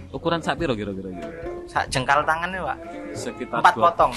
Ukuran 0.10 0.40
sak 0.40 0.58
piro 0.58 0.74
kira-kira? 0.74 1.10
Sak 1.66 1.90
jengkal 1.90 2.22
tangannya 2.22 2.62
pak. 2.62 2.78
Sekitar 3.14 3.60
empat 3.60 3.74
dua- 3.74 3.90
potong. 3.90 4.14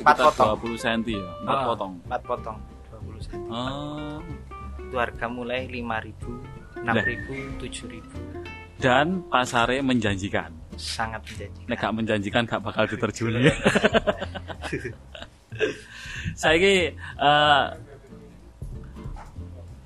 empat 0.00 0.16
potong. 0.16 0.46
20 0.56 0.78
cm 0.78 1.00
ya, 1.12 1.24
4 1.42 1.50
Ah, 1.50 1.64
potong. 1.66 1.92
empat 2.04 2.22
potong 2.24 2.58
20 2.88 3.20
cm 3.20 3.42
Oh. 3.48 4.18
itu 4.80 4.96
harga 4.96 5.26
mulai 5.28 5.66
5000 5.66 6.40
6000 6.80 7.60
7000 7.60 8.00
Dan 8.78 9.26
pasare 9.26 9.78
menjanjikan. 9.80 10.48
sangat 10.72 11.20
menjanjikan. 11.26 11.68
Nek 11.68 11.76
gak 11.78 11.92
menjanjikan 11.92 12.42
gak 12.44 12.62
bakal 12.62 12.84
diterjuni. 12.86 13.52
Saiki 16.32 16.74
eh 16.96 17.64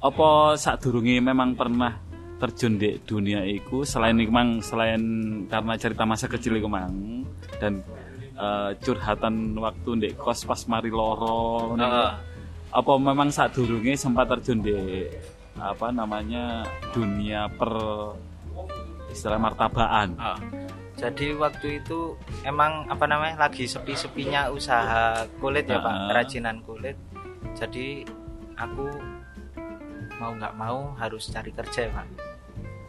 apa 0.04 0.52
sadurunge 0.61 1.16
memang 1.25 1.56
pernah 1.56 1.96
terjun 2.37 2.76
di 2.76 3.00
dunia 3.00 3.40
iku 3.40 3.88
selain 3.88 4.20
iku 4.20 4.32
mang 4.37 4.61
selain 4.61 5.00
karena 5.49 5.80
cerita 5.80 6.04
masa 6.04 6.28
kecil 6.28 6.61
iku 6.61 6.68
mang 6.68 7.25
dan 7.56 7.80
eh, 8.37 8.70
curhatan 8.84 9.56
waktu 9.56 9.90
di 9.96 10.08
kos 10.12 10.44
pas 10.44 10.61
mari 10.68 10.92
loro 10.92 11.73
iku. 11.73 11.80
Heeh. 11.80 12.12
apa 12.75 12.92
memang 13.00 13.32
sadurunge 13.32 13.96
sempat 13.96 14.28
terjun 14.28 14.61
di 14.61 15.08
apa 15.56 15.88
namanya 15.88 16.66
dunia 16.92 17.46
per 17.49 17.73
istilah 19.08 19.40
martabaan 19.40 20.18
Ah. 20.20 20.37
Jadi 20.94 21.34
waktu 21.34 21.82
itu 21.82 22.14
emang 22.46 22.87
apa 22.87 23.04
namanya 23.11 23.50
lagi 23.50 23.66
sepi-sepinya 23.66 24.46
usaha 24.54 25.26
kulit 25.42 25.66
ya 25.66 25.82
Pak, 25.82 26.06
kerajinan 26.06 26.62
kulit. 26.62 26.94
Jadi 27.58 28.06
aku 28.54 28.87
mau 30.16 30.33
nggak 30.33 30.54
mau 30.54 30.94
harus 30.94 31.26
cari 31.26 31.50
kerja 31.50 31.80
ya 31.85 31.92
Pak. 31.92 32.06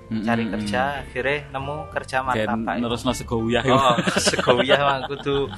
Cari 0.05 0.46
Mm-mm. 0.46 0.53
kerja, 0.53 1.01
akhirnya 1.01 1.50
nemu 1.50 1.89
kerja 1.89 2.22
Kayak 2.22 2.46
martabak. 2.53 2.75
nerusno 2.77 3.10
sego 3.12 3.41
uyah 3.41 3.65
Oh, 3.65 3.98
segoyah 4.20 4.77
mah 4.77 4.98
kudu 5.10 5.50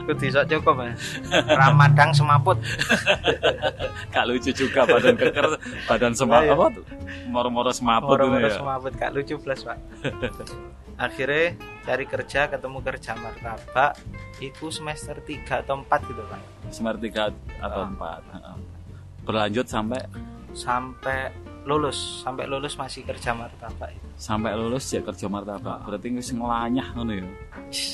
kudu 0.00 0.22
iso 0.24 0.46
cukup 0.46 0.78
Mas. 0.78 1.18
Ramadang 1.50 2.14
semaput. 2.14 2.54
Gak 4.08 4.24
lucu 4.26 4.50
juga 4.52 4.86
badan 4.86 5.14
keker, 5.16 5.58
badan 5.86 6.14
semap 6.14 6.38
Iya, 6.40 6.46
iya. 6.46 6.54
apa 6.54 6.66
tuh? 6.70 6.84
Moro-moro 7.26 7.70
semaput 7.70 8.14
Moro-moro 8.14 8.46
ya. 8.46 8.54
semaput 8.54 8.92
gak 8.94 9.10
lucu 9.10 9.34
plus 9.36 9.62
Pak. 9.62 9.78
akhirnya 10.94 11.56
cari 11.80 12.04
kerja 12.04 12.40
ketemu 12.46 12.78
kerja 12.84 13.10
martabak 13.16 13.96
itu 14.38 14.68
semester 14.68 15.16
3 15.16 15.64
atau 15.64 15.80
4 15.80 15.90
gitu 16.04 16.22
Pak. 16.22 16.40
Semester 16.68 17.00
3 17.00 17.34
atau 17.58 17.82
Ah. 17.82 18.20
4. 18.20 18.22
Heeh. 18.30 18.56
Berlanjut 19.20 19.66
sampai 19.66 19.98
sampai 20.52 21.30
lulus 21.60 22.24
sampai 22.24 22.48
lulus 22.48 22.72
masih 22.74 23.04
kerja 23.04 23.30
martabak 23.30 23.92
itu. 23.92 24.06
sampai 24.16 24.56
lulus 24.56 24.88
ya 24.88 25.00
kerja 25.00 25.28
martabak. 25.28 25.84
Berarti 25.84 26.08
wis 26.10 26.30
ngelanyah 26.30 26.88
ngono 26.92 27.12
ya. 27.14 27.26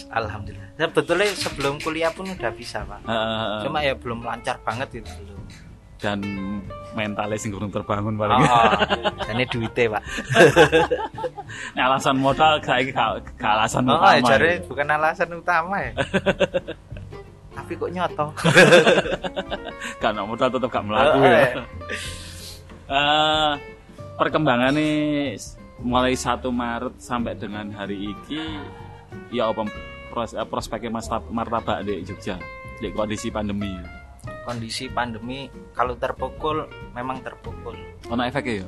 Alhamdulillah. 0.08 0.70
Sebetulnya 0.76 1.26
sebelum 1.34 1.74
kuliah 1.80 2.10
pun 2.10 2.26
udah 2.26 2.52
bisa 2.52 2.82
pak. 2.82 3.02
Heeh. 3.02 3.58
Cuma 3.66 3.78
ya 3.80 3.92
belum 3.92 4.22
lancar 4.22 4.56
banget 4.62 5.02
itu 5.02 5.10
belum. 5.12 5.34
dan 5.96 6.20
mentalnya 6.92 7.34
sing 7.34 7.50
kurang 7.50 7.72
terbangun 7.72 8.14
paling. 8.14 8.36
Oh, 8.38 8.70
ini 9.32 9.48
duitnya 9.48 9.96
pak. 9.96 10.02
Nek 11.74 11.82
alasan 11.82 12.16
modal 12.16 12.60
saiki 12.60 12.92
gak 12.92 13.24
alasan 13.40 13.88
Oh, 13.88 13.96
utama. 13.96 14.12
ya, 14.12 14.20
jare 14.22 14.50
ya. 14.52 14.64
bukan 14.68 14.86
alasan 14.86 15.30
utama 15.32 15.76
ya. 15.80 15.92
Tapi 17.50 17.72
kok 17.74 17.90
nyoto. 17.90 18.26
Ono 20.06 20.22
modal 20.28 20.48
tetep 20.52 20.68
gak 20.68 20.84
melaku 20.84 21.16
Oh, 21.16 21.24
ya. 21.24 21.44
Iya. 22.88 22.96
Eh 22.96 23.52
perkembangan 24.16 24.76
mulai 25.84 26.16
1 26.16 26.40
Maret 26.48 26.94
sampai 26.96 27.36
dengan 27.36 27.68
hari 27.76 28.16
iki 28.16 28.40
ya 29.28 29.52
apa 29.52 29.68
pros, 30.08 30.32
eh, 30.32 30.46
prospeknya 30.48 30.88
mas 30.88 31.08
martabak 31.10 31.84
di 31.84 32.00
Jogja 32.00 32.40
di 32.80 32.88
kondisi 32.92 33.28
pandemi. 33.28 33.76
Kondisi 34.48 34.88
pandemi 34.88 35.50
kalau 35.76 35.98
terpukul 36.00 36.64
memang 36.96 37.20
terpukul. 37.20 37.76
Ono 38.08 38.22
efeknya 38.24 38.64
ya. 38.64 38.66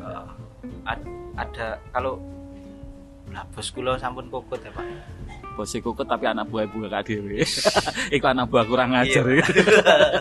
Ad- 0.84 1.08
ada 1.38 1.78
kalau 1.94 2.18
lah 3.30 3.44
bos 3.54 3.68
kula 3.70 3.94
sampun 4.00 4.26
pukul 4.26 4.58
ya 4.58 4.72
pak. 4.75 4.84
Bos 5.58 5.74
kukut 5.74 6.06
tapi 6.06 6.30
anak 6.30 6.46
buah 6.46 6.70
buah 6.70 6.86
gak 6.86 7.10
dhewe. 7.10 7.42
Iku 8.14 8.26
anak 8.30 8.46
buah 8.46 8.62
kurang 8.62 8.94
ngajar. 8.94 9.26
Iya. 9.26 9.42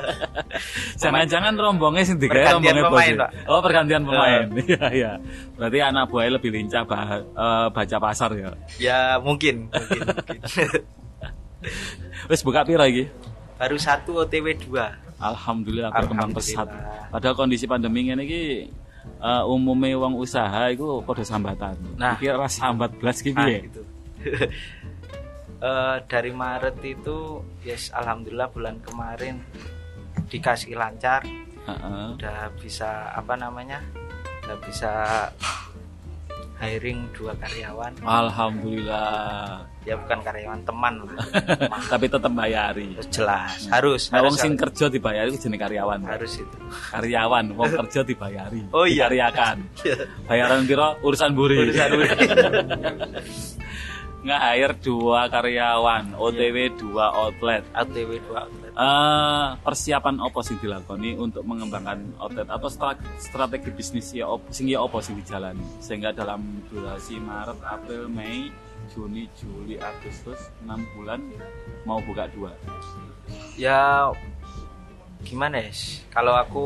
Jangan-jangan 1.02 1.54
rombongnya 1.54 2.02
sing 2.02 2.18
digawe 2.18 2.34
Pergantian 2.34 2.74
rombongnya 2.74 2.90
pemain, 2.90 3.14
bos. 3.14 3.22
Pak. 3.22 3.30
Oh, 3.46 3.62
pergantian 3.62 4.02
pemain. 4.02 4.46
Iya, 4.58 4.86
iya. 4.90 5.12
Berarti 5.54 5.78
anak 5.78 6.10
buahnya 6.10 6.32
lebih 6.42 6.50
lincah 6.58 6.82
bah- 6.84 7.22
eh, 7.22 7.68
baca 7.70 7.98
pasar 8.02 8.30
ya. 8.34 8.50
Ya 8.82 9.00
mungkin 9.22 9.70
mungkin. 9.70 10.02
mungkin. 10.02 10.42
Wis 12.34 12.42
buka 12.42 12.66
piro 12.66 12.82
iki? 12.82 13.06
Baru 13.58 13.78
satu 13.78 14.26
OTW 14.26 14.58
2 14.70 15.22
Alhamdulillah 15.22 15.90
berkembang 15.94 16.34
pesat. 16.34 16.66
Padahal 17.10 17.34
kondisi 17.34 17.66
pandemi 17.66 18.10
ngene 18.10 18.26
iki 18.26 18.42
eh, 19.22 19.44
umumnya 19.46 19.98
wong 19.98 20.18
usaha 20.18 20.70
iku 20.74 21.06
padha 21.06 21.22
sambatan. 21.22 21.78
Nah. 21.94 22.18
Iki 22.18 22.34
ras 22.34 22.58
sambat 22.58 22.98
blas 22.98 23.22
iki 23.22 23.34
Nah, 23.34 23.46
piye? 23.46 23.60
gitu. 23.70 23.82
Eh, 25.58 25.98
dari 26.06 26.30
Maret 26.30 26.78
itu 26.82 27.42
yes 27.62 27.90
alhamdulillah 27.90 28.46
bulan 28.48 28.78
kemarin 28.78 29.42
dikasih 30.28 30.78
lancar 30.78 31.26
Heeh. 31.66 32.14
udah 32.14 32.54
bisa 32.56 32.86
apa 33.10 33.34
namanya 33.34 33.82
udah 34.46 34.58
bisa 34.62 34.92
hiring 36.58 37.10
dua 37.12 37.34
karyawan 37.36 37.90
Alhamdulillah. 38.02 39.66
ya 39.82 39.98
bukan 39.98 40.20
karyawan 40.22 40.62
teman 40.62 40.94
lah 41.10 41.26
Teman. 41.26 41.82
Tapi 41.94 42.06
tetap 42.06 42.32
bayari. 42.32 42.88
Jelas 43.10 43.66
harus 43.68 44.10
Nah, 44.10 44.22
harus, 44.22 44.38
sing 44.38 44.54
kerja 44.54 44.90
dibayari 44.90 45.30
ku 45.32 45.38
jenenge 45.38 45.62
karyawan. 45.64 46.06
harus 46.06 46.38
itu 46.38 46.58
Karyawan, 46.94 47.46
wong 47.54 47.72
kerja 47.78 48.00
dibayari. 48.04 48.62
Oh, 48.70 48.86
iya. 48.86 49.10
Dikaryakan. 49.10 49.58
Bayaran 50.30 50.62
piro 50.66 50.98
urusan 51.02 51.32
buri. 51.34 51.58
urusan 51.66 51.90
Nge-hire 54.28 54.76
dua 54.84 55.32
karyawan, 55.32 56.20
OTW 56.20 56.58
dua 56.76 57.16
outlet. 57.16 57.64
ATW 57.72 58.20
dua 58.28 58.44
outlet. 58.44 58.74
Eh, 58.76 59.48
persiapan 59.64 60.20
apa 60.20 60.40
sing 60.44 60.60
dilakoni 60.60 61.16
untuk 61.16 61.48
mengembangkan 61.48 62.12
outlet? 62.20 62.52
Atau 62.52 62.68
stra- 62.68 63.00
strategi 63.18 63.72
bisnis 63.72 64.12
ya 64.12 64.28
op, 64.28 64.44
sing 64.52 64.68
ya 64.68 64.84
apa 64.84 65.00
sing 65.00 65.16
dijalani? 65.16 65.64
Sehingga 65.80 66.12
dalam 66.12 66.60
durasi 66.68 67.24
Maret, 67.24 67.56
April, 67.64 68.12
Mei, 68.12 68.52
Juni, 68.92 69.32
Juli, 69.40 69.80
Agustus 69.80 70.52
6 70.68 70.76
bulan 70.96 71.24
mau 71.88 72.04
buka 72.04 72.28
dua. 72.36 72.52
ya 73.56 74.12
gimana 75.24 75.60
ya? 75.60 75.72
Kalau 76.12 76.36
aku 76.36 76.66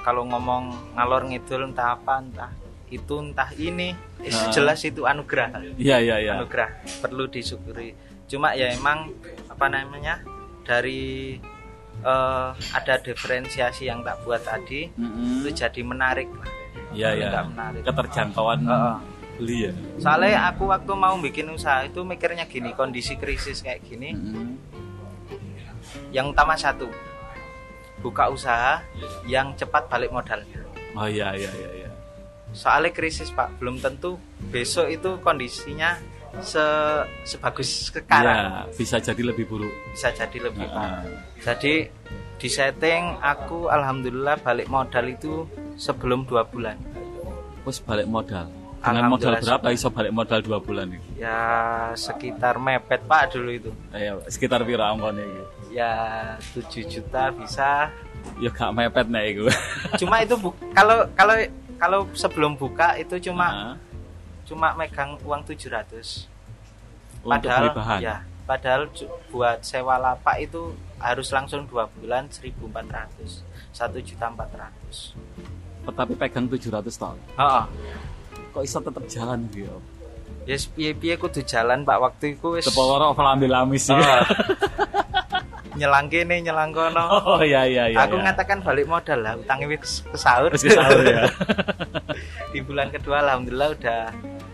kalau 0.00 0.26
ngomong 0.26 0.94
ngalor 0.98 1.26
ngidul 1.26 1.70
entah 1.70 1.94
apa 1.98 2.22
entah 2.22 2.50
itu 2.90 3.14
entah 3.16 3.50
ini 3.54 3.94
Nah. 4.20 4.52
jelas 4.52 4.84
itu 4.84 5.08
anugerah 5.08 5.64
Iya 5.74 5.96
iya 5.96 6.16
iya. 6.20 6.32
anugerah 6.36 6.68
perlu 7.00 7.24
disyukuri 7.24 7.96
cuma 8.26 8.52
ya 8.52 8.68
emang 8.70 9.08
apa 9.48 9.66
namanya 9.66 10.20
dari 10.62 11.40
eh, 11.98 12.48
ada 12.70 12.94
diferensiasi 12.96 13.86
yang 13.86 14.04
tak 14.04 14.20
buat 14.20 14.40
tadi 14.40 14.92
Mm-mm. 14.92 15.40
itu 15.40 15.56
jadi 15.56 15.80
menarik 15.80 16.28
lah 16.30 16.48
Iya 16.90 17.10
iya. 17.16 17.28
Menarik 17.42 17.80
Keterjangkauan 17.82 18.60
Heeh. 18.62 18.94
beli 19.34 19.58
ya. 19.64 19.72
soalnya 19.96 20.52
aku 20.52 20.68
waktu 20.68 20.92
mau 20.92 21.16
bikin 21.16 21.48
usaha 21.48 21.80
itu 21.82 22.04
mikirnya 22.04 22.44
gini 22.44 22.70
kondisi 22.72 23.16
krisis 23.16 23.64
kayak 23.64 23.80
gini 23.82 24.12
Mm-mm. 24.12 24.60
yang 26.10 26.28
utama 26.28 26.54
satu 26.54 26.90
buka 27.98 28.28
usaha 28.28 28.80
yang 29.24 29.52
cepat 29.54 29.86
balik 29.86 30.10
modalnya 30.10 30.60
Oh 30.92 31.06
iya 31.06 31.32
iya 31.32 31.50
iya 31.52 31.70
iya. 31.78 31.89
Soalnya 32.52 32.90
krisis 32.90 33.28
pak 33.28 33.56
belum 33.56 33.78
tentu 33.78 34.18
besok 34.44 34.88
itu 34.88 35.18
kondisinya 35.18 35.94
se 36.38 36.62
sebagus 37.24 37.90
sekarang 37.90 38.66
Iya, 38.66 38.70
bisa 38.72 38.96
jadi 38.98 39.22
lebih 39.24 39.44
buruk. 39.44 39.72
bisa 39.90 40.08
jadi 40.10 40.38
lebih 40.40 40.62
parah 40.64 41.02
Heeh. 41.02 41.18
jadi 41.40 41.74
di 42.36 42.48
setting 42.48 43.18
aku 43.18 43.66
alhamdulillah 43.66 44.38
balik 44.38 44.66
modal 44.66 45.04
itu 45.06 45.44
sebelum 45.74 46.24
dua 46.24 46.42
bulan 46.42 46.78
Wes 47.60 47.76
balik 47.78 48.08
modal. 48.08 48.48
Dengan 48.80 49.12
modal 49.12 49.36
berapa 49.36 49.68
iso 49.68 49.92
balik 49.92 50.08
modal 50.10 50.40
dua 50.40 50.56
bulan 50.56 50.88
ini? 50.88 51.04
ya 51.14 51.36
sekitar 51.92 52.56
mepet 52.56 53.04
pak 53.04 53.28
dulu 53.30 53.50
itu 53.52 53.70
Ayo, 53.90 54.24
sekitar 54.24 54.64
piro 54.64 54.80
angkone 54.80 55.20
iki? 55.20 55.42
ya 55.70 55.92
7 56.50 56.66
juta 56.88 57.28
bisa 57.30 57.92
Ya 58.36 58.48
gak 58.48 58.72
mepet 58.72 59.06
nek 59.06 59.24
iku. 59.28 59.44
cuma 59.98 60.20
itu 60.20 60.32
bu- 60.34 60.56
kalau 60.72 61.04
kalau 61.12 61.36
kalau 61.80 62.04
sebelum 62.12 62.52
buka 62.54 62.94
itu 62.94 63.16
cuma 63.24 63.48
Heeh. 63.48 63.74
cuma 64.44 64.76
megang 64.76 65.16
uang 65.24 65.40
700 65.42 66.28
Untuk 67.24 67.26
padahal 67.26 67.64
beli 67.64 67.78
bahan. 67.80 67.98
ya 68.04 68.16
padahal 68.44 68.82
buat 69.32 69.64
sewa 69.64 69.96
lapak 69.96 70.44
itu 70.44 70.74
harus 71.00 71.32
langsung 71.32 71.64
dua 71.64 71.88
bulan 71.88 72.28
1400 72.28 73.40
satu 73.72 73.96
juta 73.98 74.28
empat 74.28 74.50
ratus 74.52 75.16
Tapi 75.80 76.12
pegang 76.14 76.46
700 76.46 76.86
tahun. 76.92 77.18
Kok 78.52 78.62
iso 78.62 78.78
tetep 78.78 79.04
jalan 79.08 79.48
gitu 79.48 79.64
ya? 79.64 79.74
yes 80.44 80.66
piye 80.66 80.92
piye 80.96 81.14
kudu 81.14 81.40
jalan 81.44 81.84
pak 81.84 81.98
waktu 82.00 82.34
itu 82.34 82.58
wis 82.58 82.64
Sepawara 82.66 83.12
ambil 83.14 83.52
amis 83.54 83.86
sih. 83.86 83.94
Oh. 83.94 84.02
nyelang 85.80 86.06
kene 86.06 86.36
nyelang 86.38 86.70
kono 86.70 87.04
Oh 87.30 87.40
iya 87.40 87.64
iya 87.64 87.88
iya. 87.88 87.96
aku 87.98 88.14
iya. 88.14 88.28
ngatakan 88.28 88.60
balik 88.60 88.84
modal 88.84 89.18
lah 89.18 89.34
utangnya 89.34 89.66
wis 89.66 90.04
kesaur 90.04 90.52
Terus 90.52 90.68
kesaur 90.68 91.00
ya. 91.02 91.24
di 92.52 92.60
bulan 92.60 92.88
kedua 92.88 93.24
alhamdulillah 93.24 93.72
udah 93.72 94.02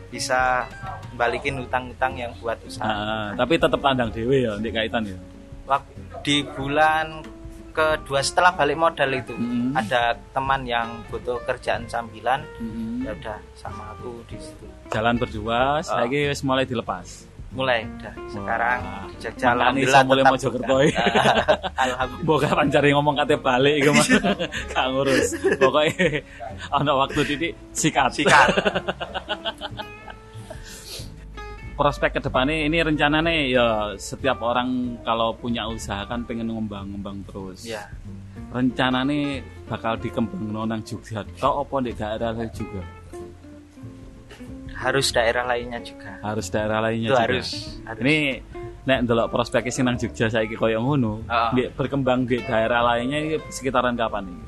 bisa 0.07 0.65
balikin 1.13 1.59
utang-utang 1.59 2.15
yang 2.15 2.31
buat 2.39 2.57
usaha 2.63 2.85
Heeh, 2.85 3.27
tapi 3.35 3.55
tetep 3.57 3.81
pandang 3.81 4.09
dewe 4.09 4.47
ya 4.47 4.55
ndek 4.55 4.73
kaitan 4.73 5.03
ya. 5.05 5.19
Wak- 5.67 5.91
di 6.23 6.47
bulan 6.47 7.27
kedua 7.71 8.21
setelah 8.21 8.53
balik 8.53 8.79
modal 8.79 9.11
itu 9.13 9.33
Mm. 9.33 9.75
ada 9.75 10.03
teman 10.31 10.65
yang 10.65 11.05
butuh 11.07 11.43
kerjaan 11.43 11.85
sambilan 11.85 12.41
Mm-mm. 12.57 13.05
ya 13.05 13.13
udah 13.13 13.37
sama 13.53 13.93
aku 13.93 14.25
di 14.25 14.39
situ 14.39 14.65
Jalan 14.87 15.17
berdua, 15.17 15.77
Oh. 15.77 15.83
saiki 15.83 16.31
wis 16.31 16.41
mulai 16.41 16.63
dilepas. 16.63 17.27
Mulai 17.57 17.81
udah 17.89 18.15
sekarang 18.29 18.79
Wah. 18.85 19.09
di 19.09 19.17
Jogja 19.25 19.47
alhamdulillah 19.57 20.03
mulai 20.05 20.23
tetap 20.23 20.33
Mojokerto 20.37 20.77
alhamdulillah 21.89 22.25
Mbok 22.29 22.39
kapan 22.45 22.67
cari 22.69 22.89
ngomong 22.93 23.15
kate 23.17 23.37
balik 23.41 23.75
iku 23.81 23.91
mah. 23.97 24.07
Gak 24.71 24.87
ngurus. 24.93 25.29
Pokoknya 25.57 26.07
ana 26.69 26.93
waktu 26.93 27.21
titik 27.25 27.53
sikat. 27.73 28.11
sikat 28.13 28.49
Prospek 31.77 32.17
ke 32.17 32.21
depannya 32.25 32.65
ini 32.65 32.81
rencananya 32.81 33.33
ya 33.49 33.67
setiap 34.01 34.41
orang 34.41 35.01
kalau 35.05 35.37
punya 35.37 35.69
usaha 35.69 36.09
kan 36.09 36.25
pengen 36.25 36.49
ngembang-ngembang 36.53 37.21
terus. 37.29 37.69
ya 37.69 37.85
Rencananya 38.53 39.45
bakal 39.69 39.97
dikembang 40.01 40.69
nang 40.69 40.81
Jogja 40.85 41.21
tok 41.37 41.69
apa 41.69 41.75
ndek 41.85 41.97
daerah 42.01 42.33
lain 42.33 42.49
juga? 42.53 42.96
Harus 44.77 45.09
daerah 45.09 45.45
lainnya 45.45 45.81
juga 45.81 46.21
Harus 46.21 46.47
daerah 46.49 46.79
lainnya 46.79 47.09
itu 47.09 47.15
juga. 47.15 47.25
harus, 47.25 47.49
harus. 47.83 48.01
Ini 48.01 48.17
nek 48.85 48.99
ndelok 49.03 49.29
prospeknya 49.29 49.73
sing 49.73 49.83
nang 49.83 49.97
Jogja 49.97 50.29
saiki 50.29 50.55
koyo 50.55 50.79
ngono, 50.79 51.25
ndek 51.27 51.75
berkembang 51.75 52.23
di 52.23 52.39
daerah 52.39 52.85
lainnya 52.85 53.19
ini 53.19 53.29
sekitaran 53.49 53.97
kapan 53.97 54.29
nih? 54.29 54.39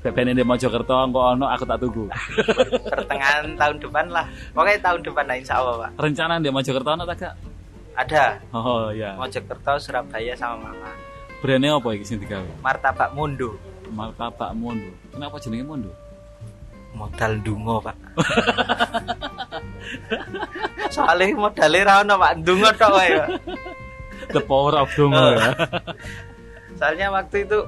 Bebene 0.00 0.32
di 0.32 0.42
Mojokerto 0.42 0.94
engko 0.96 1.34
ono 1.34 1.46
aku 1.46 1.66
tak 1.66 1.82
tunggu. 1.82 2.06
pertengahan 2.94 3.58
tahun 3.58 3.76
depan 3.82 4.06
lah 4.06 4.22
pokoknya 4.54 4.78
tahun 4.80 5.00
depan 5.02 5.24
lah 5.26 5.36
insya 5.36 5.54
Allah 5.58 5.74
pak 5.82 5.90
Rencana 5.98 6.38
di 6.38 6.48
Mojokerto 6.48 6.90
ono 6.90 7.04
tak 7.04 7.34
ada 7.96 8.24
Oh 8.54 8.88
iya. 8.90 9.18
Mojokerto 9.18 9.82
Surabaya 9.82 10.34
sama 10.38 10.70
Malang 10.70 10.98
Brandnya 11.42 11.74
apa 11.74 11.88
iki 11.92 12.04
sing 12.06 12.18
digawe? 12.18 12.46
martabak 12.62 13.10
mundo 13.12 13.58
Martabak 13.86 14.50
Mondo. 14.52 14.90
Kenapa 15.10 15.38
jenenge 15.38 15.62
Mondo? 15.62 15.90
modal 16.96 17.32
dungo 17.44 17.76
pak 17.78 17.92
soalnya 20.94 21.26
modalnya 21.34 21.82
ra 21.82 21.94
ono 22.00 22.14
pak 22.16 22.32
dungo 22.40 22.70
tok 22.72 22.90
wae 22.92 23.10
pak 23.14 23.28
The 24.26 24.40
power 24.40 24.74
of 24.76 24.90
Dongo 24.90 25.14
Oh. 25.16 25.30
ya. 25.32 25.52
soalnya 26.78 27.08
waktu 27.10 27.44
itu 27.44 27.58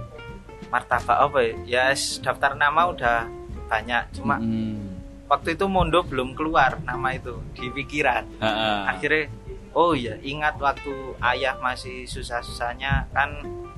martabak 0.68 1.18
apa 1.22 1.38
ya 1.40 1.52
ya 1.64 1.84
s- 1.90 2.18
daftar 2.18 2.52
nama 2.54 2.88
udah 2.88 3.24
banyak 3.66 4.02
cuma 4.12 4.36
Hmm. 4.36 5.00
waktu 5.26 5.54
itu 5.54 5.64
Mondo 5.64 6.00
belum 6.02 6.32
keluar 6.32 6.76
nama 6.82 7.12
itu 7.12 7.36
di 7.52 7.68
pikiran 7.68 8.24
Heeh. 8.36 8.78
akhirnya 8.86 9.24
oh 9.72 9.92
iya 9.92 10.16
ingat 10.18 10.56
waktu 10.58 10.92
ayah 11.22 11.56
masih 11.58 12.04
susah-susahnya 12.04 13.06
kan 13.10 13.32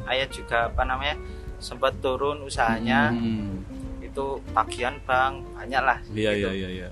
ayah 0.07 0.27
juga 0.27 0.67
apa 0.67 0.83
namanya 0.83 1.19
sempat 1.59 1.99
turun 1.99 2.41
usahanya 2.41 3.11
Hmm. 3.11 3.61
itu 4.01 4.25
tagihan 4.51 4.97
bang 5.05 5.39
banyak 5.53 5.83
lah 5.85 5.99
Iya 6.09 6.31
gitu. 6.33 6.49
iya 6.49 6.51
iya 6.51 6.69
iya. 6.73 6.89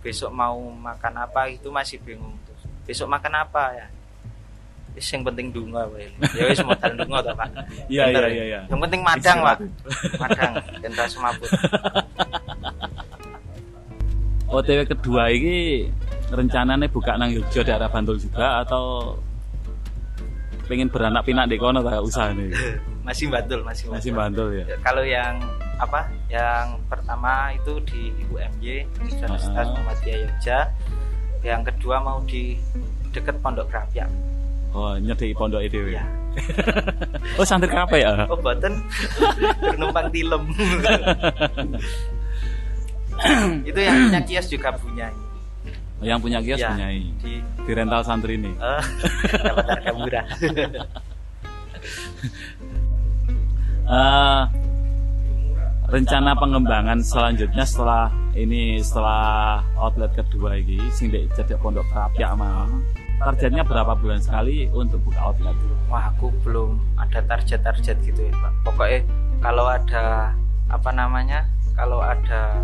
Besok 0.00 0.32
mau 0.32 0.56
makan 0.58 1.14
apa 1.28 1.52
itu 1.52 1.68
masih 1.68 2.00
bingung 2.00 2.32
tuh 2.48 2.56
besok 2.88 3.08
makan 3.08 3.44
apa 3.44 3.64
ya 3.76 3.86
Wis 4.90 5.06
yang 5.14 5.22
penting 5.22 5.54
dunga 5.54 5.86
wae. 5.86 6.10
Ya 6.34 6.50
wis 6.50 6.58
modal 6.66 6.98
dunga 6.98 7.22
to, 7.22 7.30
Pak. 7.30 7.48
Iya 7.94 8.10
iya 8.10 8.26
iya 8.26 8.44
iya. 8.50 8.60
Yang 8.66 8.80
penting 8.90 9.00
madang, 9.06 9.38
Pak. 9.38 9.58
Madang, 10.18 10.52
pentas 10.82 11.08
semaput. 11.14 11.50
OTW 14.50 14.82
kedua 14.82 15.30
ini 15.30 15.86
rencananya 16.34 16.90
buka 16.90 17.14
nang 17.14 17.30
Yogyakarta 17.30 17.66
daerah 17.70 17.88
Bantul 17.90 18.18
juga 18.18 18.66
atau 18.66 19.14
pengen 20.66 20.90
beranak 20.90 21.22
pinak 21.22 21.46
di 21.46 21.54
kono 21.54 21.86
ta 21.86 22.02
usahane? 22.02 22.50
Masih 23.06 23.26
bantul, 23.26 23.64
masih 23.66 23.90
bantul. 23.90 23.96
Masih 23.98 24.12
Bantul. 24.12 24.48
Ya, 24.60 24.76
Kalau 24.86 25.02
yang 25.02 25.34
apa? 25.80 26.00
Yang 26.28 26.66
pertama 26.86 27.32
itu 27.50 27.72
di 27.88 28.02
UMY 28.28 28.84
Universitas 29.00 29.48
Ah. 29.48 29.72
Muhammadiyah 29.72 30.18
Yogyakarta. 30.20 30.58
Yang 31.40 31.62
kedua 31.72 31.96
mau 31.98 32.20
di 32.22 32.60
deket 33.10 33.40
Pondok 33.40 33.66
Krapyak. 33.66 34.08
Oh, 34.70 34.94
nyedeki 34.94 35.34
pondok 35.34 35.64
dhewe. 35.66 35.96
Ya. 35.96 36.04
Oh, 37.34 37.42
santri 37.42 37.66
kape 37.66 37.98
ya? 37.98 38.22
Oh, 38.30 38.38
boten 38.38 38.70
bernumpang 39.64 40.06
tilem. 40.14 40.46
itu 43.66 43.80
yang 43.80 43.96
punya 44.06 44.20
kios 44.22 44.46
juga 44.46 44.70
punya. 44.72 45.10
Yang 45.98 46.18
punya 46.22 46.38
kios 46.38 46.60
Ya. 46.60 46.70
punyai. 46.70 47.02
di 47.18 47.32
Di 47.42 47.72
rental 47.74 48.06
santri 48.06 48.38
ini. 48.38 48.52
eh, 48.54 48.82
dapat 49.42 49.64
harga 49.66 49.90
murah. 49.90 50.26
Eh, 53.90 54.42
rencana 55.90 56.38
pengembangan 56.38 57.02
selanjutnya 57.02 57.66
setelah 57.66 58.14
ini 58.38 58.78
setelah 58.78 59.58
outlet 59.74 60.14
kedua 60.14 60.54
ini 60.54 60.78
sing 60.94 61.10
cedek 61.10 61.58
pondok 61.58 61.82
Krapyak 61.90 62.30
mau 62.38 62.70
targetnya 63.20 63.66
berapa 63.66 63.98
bulan 63.98 64.22
sekali 64.22 64.70
untuk 64.70 65.02
buka 65.04 65.20
outlet 65.20 65.56
Wah, 65.90 66.14
aku 66.14 66.30
belum 66.46 66.78
ada 66.94 67.18
target-target 67.26 67.98
gitu 68.06 68.22
ya, 68.22 68.30
Pak. 68.30 68.52
Pokoknya 68.62 69.02
kalau 69.42 69.66
ada 69.66 70.30
apa 70.70 70.90
namanya? 70.94 71.50
Kalau 71.74 71.98
ada 71.98 72.62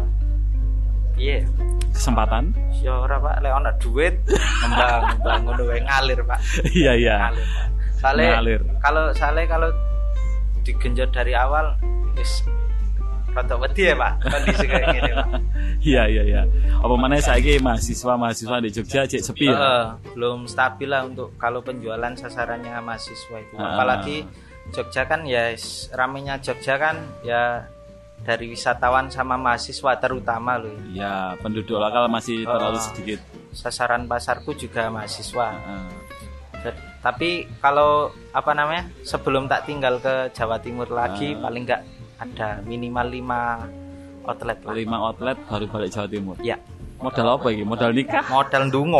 iya, 1.18 1.42
kesempatan 1.90 2.54
ya 2.78 2.94
ora 2.94 3.18
Pak, 3.18 3.42
lek 3.42 3.50
ana 3.50 3.72
duit 3.82 4.14
ngembang 4.62 5.00
ngembang 5.10 5.40
ngono 5.42 5.62
wae 5.66 5.80
ngalir, 5.82 6.20
Pak. 6.22 6.38
iya 6.78 6.92
iya 6.94 7.14
Ngalir, 7.18 7.46
Pak. 7.50 7.66
Sale 7.98 8.24
Ngalir. 8.30 8.60
kalau 8.78 9.04
sale 9.16 9.42
kalau 9.50 9.68
digenjot 10.62 11.10
dari 11.10 11.34
awal 11.34 11.74
wis 12.14 12.46
rada 13.36 13.54
wedi 13.54 13.82
ya, 13.84 13.94
Pak. 13.94 14.12
Kondisi 14.24 14.64
kayak 14.64 14.86
gini, 14.90 15.10
Pak. 15.12 15.28
iya 15.86 16.02
iya 16.04 16.22
iya 16.24 16.42
apa 16.76 16.94
mana 16.94 17.14
saya 17.18 17.38
mahasiswa 17.58 18.16
mahasiswa 18.16 18.58
di 18.58 18.70
Jogja 18.70 19.04
cek 19.04 19.22
sepi 19.22 19.46
ya 19.46 19.54
Heeh, 19.54 19.84
belum 20.12 20.46
stabil 20.46 20.88
lah 20.88 21.04
untuk 21.04 21.36
kalau 21.36 21.60
penjualan 21.60 22.10
sasarannya 22.12 22.74
mahasiswa 22.80 23.36
itu. 23.38 23.54
Ah. 23.54 23.76
Apalagi 23.76 24.24
Jogja 24.68 25.04
kan 25.04 25.22
ya 25.22 25.54
ramenya 25.92 26.40
Jogja 26.40 26.74
kan 26.74 26.96
ya 27.22 27.62
dari 28.18 28.48
wisatawan 28.48 29.06
sama 29.08 29.36
mahasiswa 29.36 29.94
terutama 29.96 30.56
loh. 30.56 30.74
ya. 30.90 31.04
ya 31.04 31.12
penduduk 31.38 31.76
lokal 31.76 32.08
masih 32.08 32.42
terlalu 32.42 32.80
sedikit 32.80 33.20
Sasaran 33.52 34.04
pasarku 34.04 34.52
juga 34.52 34.88
mahasiswa. 34.88 35.54
Jad- 36.60 36.82
Tapi 36.98 37.46
kalau 37.56 38.10
apa 38.32 38.50
namanya 38.50 38.90
sebelum 39.00 39.46
tak 39.46 39.64
tinggal 39.64 39.96
ke 39.96 40.32
Jawa 40.32 40.58
Timur 40.58 40.88
lagi 40.88 41.32
Ah. 41.32 41.46
paling 41.46 41.62
nggak 41.62 41.82
ada 42.16 42.60
minimal 42.62 43.06
5 43.06 44.26
outlet 44.26 44.58
lah. 44.58 44.72
lima 44.74 44.96
outlet 44.98 45.36
baru 45.46 45.64
balik 45.68 45.90
Jawa 45.92 46.08
Timur 46.10 46.34
Ya, 46.42 46.58
modal 46.98 47.38
apa 47.38 47.46
ini 47.48 47.62
modal 47.62 47.94
nikah 47.94 48.26
modal 48.26 48.66
ndungo. 48.66 48.98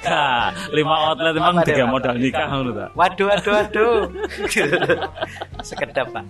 Nah, 0.00 0.48
lima 0.76 0.94
outlet 1.04 1.36
emang 1.36 1.54
Apa 1.54 1.66
deh, 1.66 1.74
tiga 1.74 1.84
modal 1.84 2.16
nikah 2.16 2.46
ngono 2.48 2.70
ta 2.72 2.86
Waduh, 2.96 3.26
waduh, 3.28 3.52
waduh. 3.52 3.94
Sekedap, 5.68 6.08
Pak. 6.08 6.24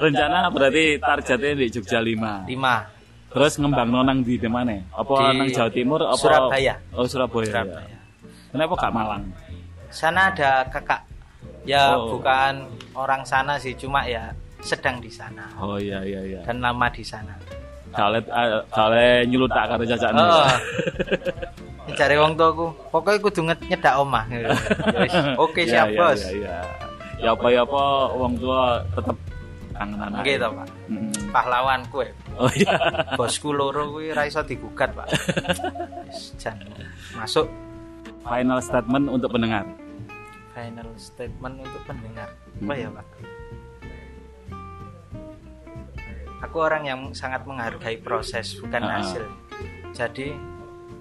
Rencana 0.00 0.50
berarti 0.50 0.98
targetnya 0.98 1.50
di 1.54 1.66
Jogja 1.70 2.02
5 2.02 2.50
Lima. 2.50 2.76
terus 3.32 3.56
ngembang 3.56 3.88
nonang 3.88 4.20
di 4.20 4.36
mana 4.44 4.76
apa 4.92 5.32
Di 5.32 5.38
nang 5.38 5.48
Jawa 5.48 5.70
Timur 5.70 6.00
apa 6.04 6.18
Surabaya. 6.18 6.74
oh 6.92 7.06
Surabaya, 7.06 7.46
ya. 7.46 7.52
Surabaya. 7.64 7.96
kenapa 8.50 8.72
gak 8.76 8.92
Malang 8.92 9.24
Sana 9.88 10.32
ada 10.32 10.64
kakak. 10.68 11.04
Ya 11.62 11.94
Oh. 11.94 12.18
bukan 12.18 12.66
orang 12.92 13.22
sana 13.22 13.54
sih, 13.54 13.72
cuma 13.72 14.02
ya 14.02 14.34
sedang 14.58 14.98
di 14.98 15.10
sana 15.10 15.42
oh 15.58 15.74
iya 15.74 15.98
iya 16.02 16.22
iya 16.22 16.40
dan 16.42 16.58
lama 16.58 16.86
di 16.86 17.02
sana. 17.02 17.34
Kale 17.92 18.22
kale 18.68 19.26
nyulutak 19.26 19.68
karo 19.68 19.82
cacakne 19.82 20.18
Oh. 20.18 20.46
Cari 21.98 22.14
wong 22.14 22.38
tuaku, 22.38 22.70
pokoknya 22.88 23.18
kudu 23.20 23.40
nyedak 23.44 23.94
omah. 23.96 24.24
Ya 24.32 24.48
Oke 25.36 25.66
Iya, 25.66 25.82
siap 25.82 25.86
iya, 25.88 25.98
bos. 25.98 26.20
iya, 26.22 26.30
iya. 26.32 26.56
ya 27.20 27.28
apa 27.34 27.46
ya 27.48 27.62
apa 27.62 27.82
wong 28.12 28.32
tua 28.38 28.62
tetep 28.92 29.16
kangenan 29.72 30.10
ae. 30.14 30.24
Gitu 30.24 30.46
pak. 30.46 30.66
Mm. 30.88 31.10
Pahlawanku 31.30 31.98
ya. 32.00 32.12
oh 32.34 32.50
iya 32.50 32.72
Bosku 33.12 33.50
loro 33.50 33.90
kuwi 33.90 34.10
ra 34.10 34.24
iso 34.24 34.40
digugat 34.40 34.94
pak. 34.94 35.10
Wis, 36.08 36.32
jan 36.38 36.54
masuk 37.12 37.50
final 38.22 38.58
statement 38.58 39.10
untuk 39.10 39.28
pendengar 39.28 39.66
final 40.52 40.88
statement 40.94 41.56
untuk 41.58 41.82
pendengar. 41.84 42.28
Apa 42.58 42.74
ya 42.74 42.88
pak? 42.88 43.06
Aku 46.42 46.56
orang 46.58 46.84
yang 46.84 47.00
sangat 47.12 47.42
menghargai 47.42 47.96
proses 47.98 48.52
bukan 48.54 48.82
Ah. 48.82 48.98
hasil. 48.98 49.24
Jadi 49.92 50.34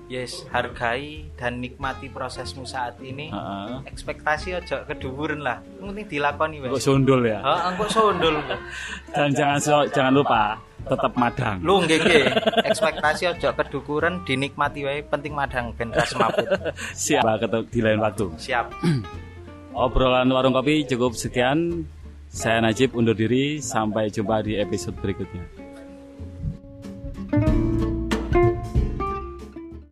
yes 0.05 0.43
hargai 0.47 1.27
dan 1.33 1.57
nikmati 1.57 2.07
prosesmu 2.07 2.63
saat 2.63 2.99
ini. 3.01 3.27
Heeh. 3.27 3.81
Ekspektasi 3.85 4.53
aja 4.53 4.83
keduburan 4.83 5.41
lah. 5.41 5.59
Penting 5.75 6.07
dilakoni 6.07 6.61
kok 6.61 6.71
wes. 6.71 6.83
sundul 6.83 7.23
ya 7.23 7.39
Heeh, 7.39 7.61
engko 7.67 7.85
sondol. 7.87 8.35
dan 9.15 9.29
jangan 9.31 9.57
so- 9.57 9.89
jangan 9.89 10.13
lupa 10.13 10.41
tetap 10.81 11.13
madang 11.15 11.57
Lu 11.61 11.77
nggih 11.79 11.99
nggih. 11.99 12.23
Ekspektasi 12.65 13.23
aja 13.27 13.49
kedukuran 13.51 14.21
dinikmati 14.23 14.81
wae 14.81 15.01
penting 15.01 15.31
madang 15.31 15.73
ben 15.73 15.89
kas 15.89 16.13
mabut. 16.13 16.45
siap 16.97 17.25
ketemu 17.37 17.63
di 17.67 17.79
lain 17.81 17.99
waktu 17.99 18.25
Siap. 18.35 18.65
obrolan 19.75 20.31
warung 20.31 20.55
kopi 20.55 20.83
cukup 20.87 21.13
sekian. 21.15 21.85
Saya 22.31 22.63
Najib 22.63 22.95
undur 22.95 23.15
diri. 23.15 23.59
Sampai 23.59 24.07
jumpa 24.07 24.43
di 24.43 24.55
episode 24.55 24.95
berikutnya 25.03 25.60